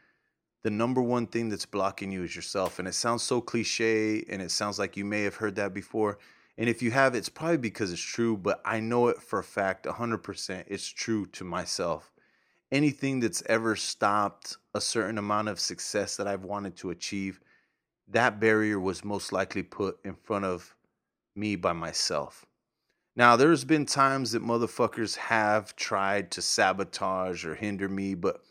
the 0.65 0.71
number 0.71 1.03
one 1.03 1.29
thing 1.29 1.49
that's 1.49 1.67
blocking 1.67 2.11
you 2.11 2.25
is 2.25 2.35
yourself. 2.35 2.81
And 2.81 2.89
it 2.89 2.95
sounds 2.95 3.23
so 3.23 3.41
cliche 3.41 4.25
and 4.29 4.43
it 4.43 4.51
sounds 4.51 4.77
like 4.77 4.97
you 4.97 5.05
may 5.05 5.23
have 5.23 5.37
heard 5.37 5.55
that 5.55 5.73
before. 5.73 6.19
And 6.59 6.69
if 6.69 6.83
you 6.83 6.91
have, 6.91 7.15
it's 7.15 7.29
probably 7.29 7.59
because 7.59 7.93
it's 7.93 8.01
true, 8.01 8.37
but 8.37 8.61
I 8.65 8.81
know 8.81 9.09
it 9.09 9.21
for 9.21 9.39
a 9.39 9.45
fact 9.45 9.85
100% 9.85 10.65
it's 10.69 10.89
true 10.89 11.27
to 11.27 11.45
myself. 11.45 12.13
Anything 12.73 13.21
that's 13.21 13.43
ever 13.47 13.77
stopped 13.77 14.57
a 14.75 14.81
certain 14.81 15.19
amount 15.19 15.49
of 15.49 15.61
success 15.61 16.17
that 16.17 16.27
I've 16.27 16.45
wanted 16.45 16.77
to 16.77 16.91
achieve, 16.91 17.41
that 18.09 18.41
barrier 18.41 18.81
was 18.81 19.05
most 19.05 19.33
likely 19.33 19.63
put 19.63 19.99
in 20.05 20.15
front 20.15 20.45
of 20.45 20.75
me 21.35 21.57
by 21.57 21.73
myself. 21.73 22.47
Now, 23.15 23.37
there's 23.37 23.65
been 23.65 23.87
times 23.87 24.33
that 24.33 24.43
motherfuckers 24.43 25.17
have 25.17 25.77
tried 25.77 26.31
to 26.33 26.43
sabotage 26.43 27.45
or 27.45 27.55
hinder 27.55 27.89
me, 27.89 28.15
but 28.15 28.43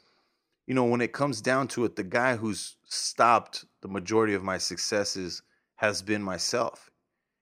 you 0.66 0.74
know, 0.74 0.86
when 0.86 1.02
it 1.02 1.14
comes 1.14 1.42
down 1.42 1.68
to 1.70 1.86
it, 1.86 1.96
the 1.96 2.04
guy 2.04 2.36
who's 2.36 2.78
stopped 2.86 3.66
the 3.82 3.88
majority 3.88 4.34
of 4.34 4.44
my 4.44 4.58
successes 4.58 5.44
has 5.76 6.02
been 6.02 6.24
myself. 6.24 6.90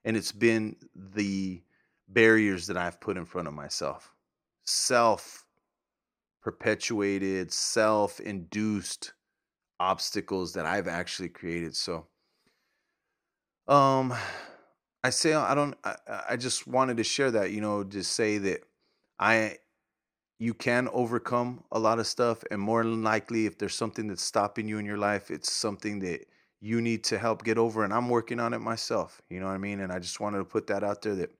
And 0.05 0.17
it's 0.17 0.31
been 0.31 0.75
the 0.95 1.61
barriers 2.07 2.67
that 2.67 2.77
I've 2.77 2.99
put 2.99 3.17
in 3.17 3.25
front 3.25 3.47
of 3.47 3.53
myself. 3.53 4.13
Self 4.65 5.45
perpetuated, 6.41 7.51
self 7.51 8.19
induced 8.19 9.13
obstacles 9.79 10.53
that 10.53 10.65
I've 10.65 10.87
actually 10.87 11.29
created. 11.29 11.75
So, 11.75 12.07
um, 13.67 14.13
I 15.03 15.09
say 15.09 15.33
I 15.33 15.55
don't. 15.55 15.75
I, 15.83 15.95
I 16.31 16.35
just 16.37 16.67
wanted 16.67 16.97
to 16.97 17.03
share 17.03 17.31
that. 17.31 17.51
You 17.51 17.61
know, 17.61 17.83
to 17.83 18.03
say 18.03 18.37
that 18.39 18.61
I 19.19 19.57
you 20.39 20.53
can 20.53 20.89
overcome 20.91 21.63
a 21.71 21.79
lot 21.79 21.99
of 21.99 22.07
stuff, 22.07 22.43
and 22.51 22.59
more 22.59 22.83
than 22.83 23.03
likely, 23.03 23.45
if 23.45 23.57
there's 23.57 23.75
something 23.75 24.07
that's 24.07 24.23
stopping 24.23 24.67
you 24.67 24.77
in 24.77 24.85
your 24.85 24.97
life, 24.97 25.31
it's 25.31 25.51
something 25.51 25.99
that 25.99 26.25
you 26.63 26.81
need 26.81 27.03
to 27.05 27.19
help 27.19 27.43
get 27.43 27.57
over. 27.57 27.83
And 27.83 27.93
I'm 27.93 28.09
working 28.09 28.39
on 28.39 28.53
it 28.53 28.59
myself. 28.59 29.21
You 29.29 29.39
know 29.39 29.47
what 29.47 29.53
I 29.53 29.57
mean? 29.57 29.81
And 29.81 29.91
I 29.91 29.99
just 29.99 30.19
wanted 30.19 30.37
to 30.37 30.45
put 30.45 30.67
that 30.67 30.83
out 30.83 31.01
there 31.01 31.15
that 31.15 31.31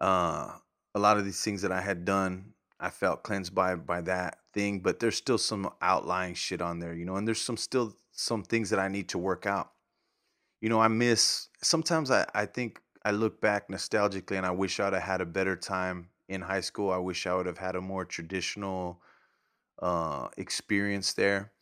uh, 0.00 0.52
a 0.94 0.98
lot 0.98 1.18
of 1.18 1.24
these 1.24 1.42
things 1.42 1.62
that 1.62 1.72
I 1.72 1.80
had 1.80 2.04
done, 2.04 2.54
I 2.80 2.90
felt 2.90 3.22
cleansed 3.22 3.54
by 3.54 3.74
by 3.74 4.00
that 4.02 4.38
thing. 4.54 4.80
But 4.80 5.00
there's 5.00 5.16
still 5.16 5.38
some 5.38 5.70
outlying 5.82 6.34
shit 6.34 6.62
on 6.62 6.78
there, 6.78 6.94
you 6.94 7.04
know, 7.04 7.16
and 7.16 7.28
there's 7.28 7.40
some 7.40 7.56
still 7.56 7.94
some 8.12 8.42
things 8.42 8.70
that 8.70 8.78
I 8.78 8.88
need 8.88 9.08
to 9.10 9.18
work 9.18 9.46
out 9.46 9.72
you 10.60 10.68
know, 10.68 10.80
I 10.80 10.88
miss 10.88 11.48
sometimes 11.62 12.10
I, 12.10 12.26
I 12.34 12.46
think 12.46 12.80
I 13.04 13.12
look 13.12 13.40
back 13.40 13.68
nostalgically 13.68 14.36
and 14.36 14.46
I 14.46 14.50
wish 14.50 14.80
I'd 14.80 14.92
have 14.92 15.02
had 15.02 15.20
a 15.20 15.26
better 15.26 15.56
time 15.56 16.08
in 16.28 16.40
high 16.40 16.60
school. 16.60 16.90
I 16.90 16.98
wish 16.98 17.26
I 17.26 17.34
would 17.34 17.46
have 17.46 17.58
had 17.58 17.76
a 17.76 17.80
more 17.80 18.04
traditional 18.04 19.00
uh, 19.80 20.28
experience 20.36 21.12
there. 21.12 21.52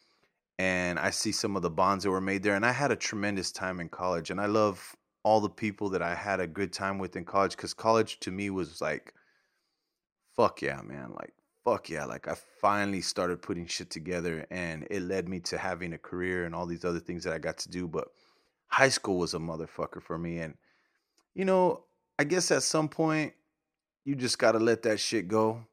And 0.59 0.99
I 0.99 1.11
see 1.11 1.33
some 1.33 1.57
of 1.57 1.63
the 1.63 1.71
bonds 1.71 2.05
that 2.05 2.11
were 2.11 2.21
made 2.21 2.43
there. 2.43 2.55
And 2.55 2.65
I 2.65 2.73
had 2.73 2.91
a 2.91 2.97
tremendous 2.97 3.53
time 3.53 3.81
in 3.81 3.89
college. 3.89 4.31
And 4.31 4.41
I 4.41 4.47
love 4.47 4.97
all 5.23 5.41
the 5.41 5.51
people 5.51 5.91
that 5.91 6.03
I 6.03 6.15
had 6.15 6.41
a 6.41 6.47
good 6.47 6.73
time 6.73 6.99
with 6.99 7.17
in 7.17 7.25
college 7.25 7.57
because 7.57 7.75
college 7.75 8.21
to 8.21 8.31
me 8.31 8.49
was 8.49 8.81
like, 8.81 9.13
fuck 10.37 10.63
yeah, 10.63 10.81
man. 10.83 11.13
Like, 11.19 11.35
fuck 11.65 11.91
yeah. 11.91 12.05
Like, 12.05 12.29
I 12.29 12.37
finally 12.61 13.01
started 13.01 13.43
putting 13.43 13.67
shit 13.67 13.91
together 13.91 14.47
and 14.51 14.87
it 14.91 15.03
led 15.03 15.29
me 15.29 15.41
to 15.41 15.59
having 15.59 15.93
a 15.93 15.99
career 15.99 16.45
and 16.45 16.55
all 16.55 16.65
these 16.65 16.85
other 16.85 17.01
things 17.01 17.25
that 17.25 17.33
I 17.33 17.39
got 17.39 17.59
to 17.59 17.69
do. 17.69 17.89
But 17.89 18.09
high 18.69 18.89
school 18.89 19.19
was 19.19 19.35
a 19.35 19.39
motherfucker 19.39 20.01
for 20.01 20.17
me. 20.17 20.39
And, 20.39 20.55
you 21.35 21.45
know, 21.45 21.85
I 22.19 22.25
guess 22.25 22.51
at 22.51 22.63
some 22.63 22.89
point 22.89 23.35
you 24.05 24.15
just 24.15 24.39
got 24.39 24.53
to 24.53 24.59
let 24.59 24.83
that 24.83 25.01
shit 25.01 25.29
go. 25.29 25.67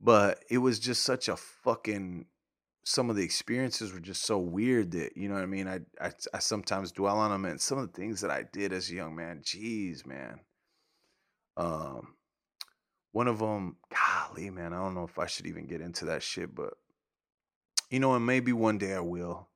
But 0.00 0.44
it 0.48 0.58
was 0.58 0.78
just 0.78 1.02
such 1.02 1.28
a 1.28 1.36
fucking 1.36 2.26
some 2.88 3.10
of 3.10 3.16
the 3.16 3.22
experiences 3.22 3.92
were 3.92 4.00
just 4.00 4.24
so 4.24 4.38
weird 4.38 4.92
that 4.92 5.14
you 5.14 5.28
know 5.28 5.34
what 5.34 5.42
I 5.42 5.46
mean. 5.46 5.68
I 5.68 5.80
I, 6.00 6.10
I 6.32 6.38
sometimes 6.38 6.90
dwell 6.90 7.18
on 7.18 7.30
them 7.30 7.44
and 7.44 7.60
some 7.60 7.76
of 7.76 7.86
the 7.86 7.92
things 7.92 8.22
that 8.22 8.30
I 8.30 8.44
did 8.50 8.72
as 8.72 8.88
a 8.88 8.94
young 8.94 9.14
man. 9.14 9.42
Jeez, 9.44 10.06
man. 10.06 10.40
Um, 11.58 12.14
one 13.12 13.28
of 13.28 13.40
them, 13.40 13.76
golly, 13.90 14.48
man. 14.48 14.72
I 14.72 14.78
don't 14.78 14.94
know 14.94 15.04
if 15.04 15.18
I 15.18 15.26
should 15.26 15.46
even 15.46 15.66
get 15.66 15.82
into 15.82 16.06
that 16.06 16.22
shit, 16.22 16.54
but 16.54 16.74
you 17.90 18.00
know, 18.00 18.14
and 18.14 18.24
maybe 18.24 18.54
one 18.54 18.78
day 18.78 18.94
I 18.94 19.00
will. 19.00 19.48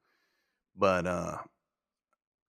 But 0.76 1.06
uh, 1.06 1.38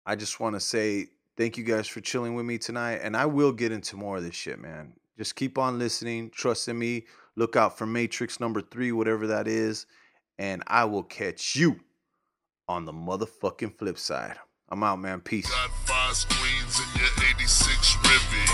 I 0.05 0.17
just 0.17 0.41
want 0.41 0.57
to 0.57 0.59
say 0.59 1.07
thank 1.37 1.57
you 1.57 1.63
guys 1.63 1.87
for 1.87 2.01
chilling 2.01 2.35
with 2.35 2.45
me 2.45 2.57
tonight, 2.57 2.99
and 3.03 3.15
I 3.15 3.25
will 3.25 3.53
get 3.53 3.71
into 3.71 3.95
more 3.95 4.17
of 4.17 4.23
this 4.23 4.35
shit, 4.35 4.59
man. 4.59 4.95
Just 5.17 5.37
keep 5.37 5.57
on 5.57 5.79
listening, 5.79 6.29
trust 6.29 6.67
in 6.67 6.77
me. 6.77 7.05
Look 7.37 7.55
out 7.55 7.77
for 7.77 7.85
Matrix 7.85 8.41
number 8.41 8.61
three, 8.61 8.91
whatever 8.91 9.27
that 9.27 9.47
is 9.47 9.85
and 10.37 10.63
I 10.67 10.85
will 10.85 11.03
catch 11.03 11.55
you 11.55 11.79
on 12.67 12.85
the 12.85 12.93
motherfucking 12.93 13.77
flip 13.77 13.97
side. 13.97 14.37
I'm 14.69 14.81
out, 14.83 14.99
man. 14.99 15.21
Peace. 15.21 15.49
Got 15.49 15.69
five 15.85 16.15
screens 16.15 16.79
in 16.79 17.01
your 17.01 17.11
86 17.29 17.93
Rivy. 18.01 18.45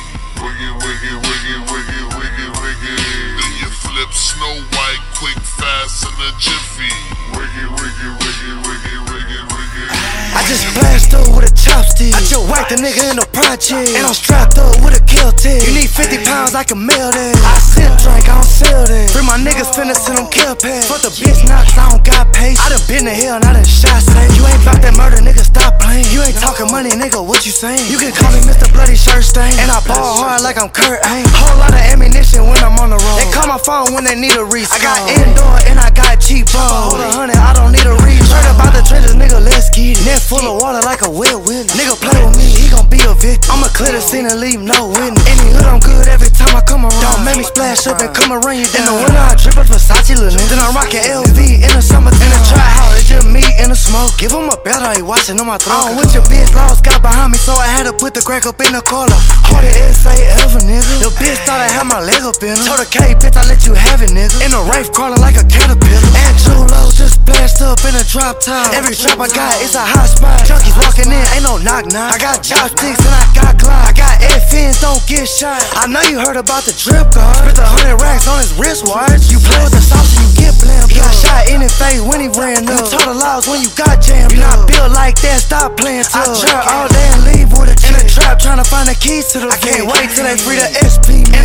Wiggy, 0.41 0.71
wiggy, 0.83 1.13
wiggy, 1.15 1.55
wiggy, 1.71 2.01
wiggy, 2.17 2.47
wiggy. 2.59 2.95
Then 3.39 3.53
you 3.61 3.69
flip 3.71 4.11
Snow 4.11 4.55
White 4.75 5.03
quick, 5.15 5.39
fast, 5.39 6.03
a 6.03 6.29
jiffy. 6.39 6.91
Wiggy, 7.37 7.65
wiggy, 7.71 8.09
wiggy, 8.19 8.51
wiggy, 8.67 8.95
wiggy, 9.11 9.39
wiggy. 9.53 9.98
I 10.35 10.45
just 10.45 10.65
blast 10.77 11.13
up 11.17 11.25
with 11.33 11.49
a 11.49 11.53
chopstick. 11.53 12.13
I 12.13 12.21
just 12.21 12.45
whacked 12.49 12.71
a 12.71 12.77
nigga 12.77 13.09
in 13.09 13.17
the 13.17 13.27
project. 13.33 13.97
And 13.97 14.05
I'm 14.05 14.13
strapped 14.13 14.57
up 14.61 14.77
with 14.85 14.93
a 14.93 15.03
kill 15.09 15.31
tip. 15.33 15.65
You 15.65 15.73
need 15.73 15.89
50 15.89 16.21
pounds, 16.25 16.53
I 16.53 16.63
can 16.63 16.77
mail 16.85 17.09
that. 17.09 17.33
I 17.41 17.57
sip 17.57 17.89
drink, 17.97 18.29
I 18.29 18.37
don't 18.37 18.45
sell 18.45 18.83
that. 18.85 19.09
Free 19.09 19.25
my 19.25 19.41
niggas 19.41 19.73
finna 19.73 19.97
send 19.97 20.21
them 20.21 20.29
kill 20.29 20.53
pads. 20.53 20.85
Fuck 20.85 21.01
the 21.01 21.11
bitch 21.17 21.41
knocks, 21.49 21.73
I 21.73 21.89
don't 21.89 22.05
got 22.05 22.29
pace. 22.33 22.61
I 22.61 22.69
done 22.69 22.83
been 22.85 23.09
to 23.09 23.13
hell 23.13 23.41
and 23.41 23.45
I 23.45 23.57
done 23.57 23.65
shot 23.65 24.01
safe. 24.05 24.29
You 24.37 24.45
ain't 24.45 24.61
bout 24.61 24.81
that 24.85 24.93
murder, 24.93 25.17
nigga, 25.17 25.41
stop 25.41 25.81
playing. 25.81 26.05
You 26.13 26.21
ain't 26.21 26.37
talking 26.37 26.69
money, 26.69 26.93
nigga, 26.93 27.17
what 27.25 27.45
you 27.45 27.53
saying? 27.53 27.89
You 27.89 27.97
can 27.97 28.13
call 28.13 28.29
me 28.29 28.45
Mr. 28.45 28.69
Bloody 28.69 28.95
Shirt 28.95 29.25
Stain. 29.25 29.57
And 29.57 29.73
I 29.73 29.81
ball 29.89 30.21
hard 30.21 30.45
like 30.45 30.61
I'm 30.61 30.69
Kurt 30.69 31.01
Aim. 31.09 31.25
Whole 31.41 31.57
lot 31.57 31.73
of 31.73 31.81
ammunition 31.89 32.45
when 32.45 32.61
I'm 32.61 32.77
on 32.77 32.93
the 32.93 33.01
road. 33.01 33.17
They 33.17 33.29
call 33.33 33.49
my 33.49 33.57
phone 33.57 33.97
when 33.97 34.05
they 34.05 34.13
need 34.13 34.37
a 34.37 34.45
reach. 34.45 34.69
I 34.69 34.77
got 34.77 34.99
indoor 35.09 35.57
and 35.65 35.81
I 35.81 35.89
got 35.89 36.21
cheap 36.21 36.45
phone. 36.53 36.93
Hold 36.93 37.01
a 37.01 37.09
hundred, 37.17 37.41
I 37.41 37.57
don't 37.57 37.73
need 37.73 37.85
a 37.85 37.97
reach. 38.05 38.21
Heard 38.29 38.45
about 38.53 38.77
the 38.77 38.85
trenches, 38.85 39.17
nigga, 39.17 39.41
let's 39.41 39.73
get 39.73 39.97
it. 39.97 40.18
Full 40.27 40.45
of 40.45 40.61
water 40.61 40.83
like 40.85 41.01
a 41.01 41.09
witness. 41.09 41.73
Nigga 41.73 41.97
play 41.97 42.19
with 42.21 42.37
me, 42.37 42.45
he 42.45 42.69
gon' 42.69 42.85
be 42.85 43.01
a 43.01 43.15
victim. 43.17 43.49
I'ma 43.49 43.71
clear 43.73 43.97
the 43.97 44.01
scene 44.01 44.29
and 44.29 44.37
leave 44.37 44.61
no 44.61 44.91
witness. 44.93 45.25
Any 45.25 45.49
hood, 45.55 45.65
I'm 45.65 45.81
good 45.81 46.05
every 46.05 46.29
time 46.29 46.53
I 46.53 46.61
come 46.61 46.85
around. 46.85 47.01
Don't 47.01 47.25
make 47.25 47.41
me 47.41 47.45
splash 47.47 47.89
up 47.89 47.97
and 47.97 48.13
come 48.13 48.29
around 48.29 48.61
you 48.61 48.69
down. 48.69 48.85
In 48.85 48.85
the 48.85 48.95
winter, 49.01 49.23
I 49.25 49.33
drip 49.33 49.57
a 49.57 49.65
Versace 49.65 50.13
linen. 50.13 50.37
Then 50.51 50.61
I'm 50.61 50.77
rockin' 50.77 51.01
LV 51.01 51.39
in 51.39 51.71
the 51.73 51.81
summer. 51.81 52.13
In 52.13 52.29
the 52.29 52.41
trap 52.45 52.61
house, 52.77 52.93
it's 53.01 53.09
just 53.09 53.25
me 53.25 53.41
and 53.57 53.73
the 53.73 53.79
smoke. 53.79 54.13
Give 54.21 54.29
him 54.29 54.53
a 54.53 54.57
belt, 54.61 54.85
I 54.85 55.01
ain't 55.01 55.07
watching 55.09 55.41
on 55.41 55.49
my 55.49 55.57
throne. 55.57 55.97
Oh, 55.97 55.97
with 55.97 56.13
your 56.13 56.21
bitch, 56.29 56.53
lost, 56.53 56.85
got 56.85 57.01
behind 57.01 57.33
me, 57.33 57.39
so 57.41 57.57
I 57.57 57.65
had 57.65 57.89
to 57.89 57.93
put 57.97 58.13
the 58.13 58.21
crack 58.21 58.45
up 58.45 58.61
in 58.61 58.77
the 58.77 58.85
collar. 58.85 59.17
Hardest 59.49 60.05
essay 60.05 60.29
ever, 60.45 60.61
nigga. 60.61 60.93
The 61.01 61.09
bitch 61.17 61.41
thought 61.49 61.57
I 61.57 61.73
had 61.73 61.89
my 61.89 62.05
leg 62.05 62.21
up 62.21 62.37
in 62.45 62.53
her. 62.53 62.65
Told 62.69 62.77
her, 62.77 62.89
K, 62.89 63.17
bitch, 63.17 63.33
I 63.33 63.49
let 63.49 63.65
you 63.65 63.73
have 63.73 64.05
it, 64.05 64.13
nigga. 64.13 64.45
In 64.45 64.53
the 64.53 64.61
Wraith 64.69 64.93
crawling 64.93 65.21
like 65.21 65.41
a 65.41 65.45
caterpillar. 65.49 66.11
And 66.21 66.35
Julo 66.37 66.93
just 66.93 67.17
blast 67.25 67.65
up 67.65 67.81
in 67.87 67.95
a 67.97 68.05
drop 68.05 68.43
top. 68.43 68.75
Every 68.77 68.93
trap 68.93 69.17
I 69.17 69.31
got 69.33 69.57
is 69.63 69.73
a 69.73 69.81
hot 69.81 70.08
spot. 70.09 70.41
Junkies 70.49 70.75
walking 70.81 71.13
in, 71.13 71.25
ain't 71.37 71.45
no 71.45 71.61
knock 71.61 71.85
knock. 71.93 72.13
I 72.13 72.17
got 72.17 72.41
chopsticks 72.41 72.99
and 73.05 73.13
I 73.13 73.25
got 73.37 73.53
Glock. 73.61 73.85
I 73.85 73.93
got 73.93 74.09
fins, 74.49 74.81
don't 74.81 74.99
get 75.05 75.29
shot. 75.29 75.61
I 75.77 75.85
know 75.85 76.01
you 76.09 76.17
heard 76.17 76.35
about 76.35 76.65
the 76.65 76.73
drip 76.73 77.13
guard. 77.13 77.37
Spent 77.37 77.61
a 77.61 77.69
hundred 77.69 78.01
racks 78.01 78.25
on 78.25 78.41
his 78.41 78.51
wristwatch. 78.57 79.29
You 79.29 79.37
play 79.39 79.61
with 79.61 79.71
the 79.71 79.79
sauce 79.79 80.17
and 80.17 80.25
you 80.25 80.49
get 80.49 80.53
blammed. 80.57 80.89
He 80.89 80.97
got 80.97 81.13
shot 81.13 81.47
in 81.53 81.61
his 81.61 81.71
face 81.77 82.01
when 82.01 82.19
he 82.19 82.27
ran 82.33 82.65
up. 82.65 82.73
You 82.73 82.81
taught 82.89 83.05
the 83.05 83.15
laws 83.15 83.45
when 83.45 83.61
you 83.61 83.69
got 83.77 84.01
jammed. 84.01 84.33
You 84.33 84.41
not 84.41 84.65
built 84.65 84.91
like 84.91 85.21
that, 85.21 85.39
stop 85.45 85.77
playing 85.77 86.09
tough. 86.09 86.33
I 86.33 86.41
trap 86.41 86.65
all 86.67 86.87
day 86.89 87.07
and 87.13 87.21
leave 87.29 87.49
with 87.53 87.69
a 87.69 87.77
chip. 87.77 87.93
In 87.93 88.01
the 88.01 88.09
trap 88.09 88.41
trying 88.41 88.59
to 88.59 88.67
find 88.67 88.89
the 88.89 88.97
keys 88.97 89.29
to 89.31 89.39
the 89.39 89.47
I 89.47 89.57
can't 89.61 89.85
wait 89.85 90.09
till 90.11 90.25
they 90.25 90.35
free 90.35 90.57
the 90.57 90.69
SP. 90.81 90.98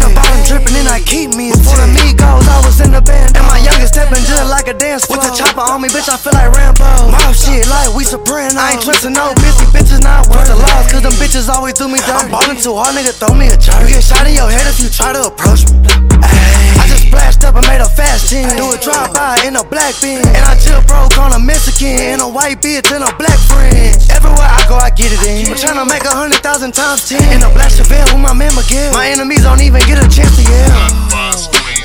The 0.05 0.13
bottom 0.13 0.41
dripping 0.45 0.77
and 0.77 0.89
I 0.93 1.01
keep 1.01 1.33
me. 1.33 1.49
Before 1.49 1.81
the 1.81 1.89
meat 1.97 2.21
goes, 2.21 2.45
I 2.45 2.61
was 2.61 2.77
in 2.85 2.93
the 2.93 3.01
band. 3.01 3.33
And 3.41 3.47
my 3.49 3.57
youngest 3.57 3.97
stepping 3.97 4.21
just 4.29 4.53
like 4.53 4.69
a 4.69 4.77
dance 4.77 5.09
floor. 5.09 5.25
With 5.25 5.33
the 5.33 5.33
chopper 5.33 5.65
on 5.65 5.81
me, 5.81 5.89
bitch, 5.89 6.13
I 6.13 6.21
feel 6.21 6.37
like 6.37 6.53
Rambo. 6.53 7.09
Mouth 7.09 7.33
shit 7.33 7.65
like 7.73 7.89
we 7.97 8.05
soprano. 8.05 8.61
I 8.61 8.77
ain't 8.77 8.85
trusting 8.85 9.17
no 9.17 9.33
bitches, 9.41 9.73
bitches 9.73 10.05
not 10.05 10.29
worth 10.29 10.45
the 10.45 10.61
loss. 10.61 10.93
Cause 10.93 11.01
them 11.01 11.17
bitches 11.17 11.49
always 11.49 11.73
do 11.75 11.89
me 11.89 12.05
dirty. 12.05 12.13
I'm 12.13 12.29
ballin' 12.29 12.61
too 12.61 12.77
hard, 12.77 12.93
nigga, 12.93 13.17
throw 13.17 13.33
me 13.33 13.49
a 13.49 13.57
jerk. 13.57 13.81
You 13.81 13.97
get 13.97 14.05
shot 14.05 14.29
in 14.29 14.37
your 14.37 14.53
head 14.53 14.69
if 14.69 14.77
you 14.77 14.93
try 14.93 15.17
to 15.17 15.33
approach 15.33 15.65
me. 15.73 15.81
Ay. 16.21 16.65
I 16.77 16.85
just 16.91 17.09
splashed 17.09 17.41
up 17.49 17.57
and 17.57 17.65
made 17.65 17.81
a 17.81 17.89
fast 17.89 18.29
team. 18.29 18.45
Do 18.61 18.69
a 18.69 18.77
drive 18.77 19.17
by 19.17 19.41
in 19.47 19.57
a 19.57 19.65
black 19.65 19.97
beam. 20.05 20.21
And 20.21 20.45
I 20.45 20.53
chill 20.61 20.85
broke 20.85 21.17
on 21.17 21.33
a 21.33 21.41
Mexican. 21.41 21.97
And 21.97 22.21
a 22.21 22.29
white 22.29 22.61
bitch 22.61 22.93
and 22.93 23.01
a 23.01 23.13
black 23.17 23.39
friend. 23.49 23.97
Everywhere 24.13 24.51
I 24.51 24.61
go, 24.69 24.77
I 24.77 24.91
get 24.93 25.09
it 25.15 25.23
in. 25.25 25.49
I'm 25.49 25.57
tryna 25.57 25.89
make 25.89 26.05
a 26.05 26.13
hundred 26.13 26.45
thousand 26.45 26.77
times 26.77 27.09
ten. 27.09 27.25
In 27.33 27.41
a 27.41 27.49
black 27.57 27.73
Chevelle 27.73 28.05
with 28.13 28.21
my 28.21 28.37
man 28.37 28.53
Miguel. 28.53 28.93
My 28.93 29.09
enemies 29.09 29.49
don't 29.49 29.63
even 29.63 29.81
get 29.95 30.05
a 30.05 30.09
chance 30.09 30.37
to 30.37 30.43
yell. 30.43 31.84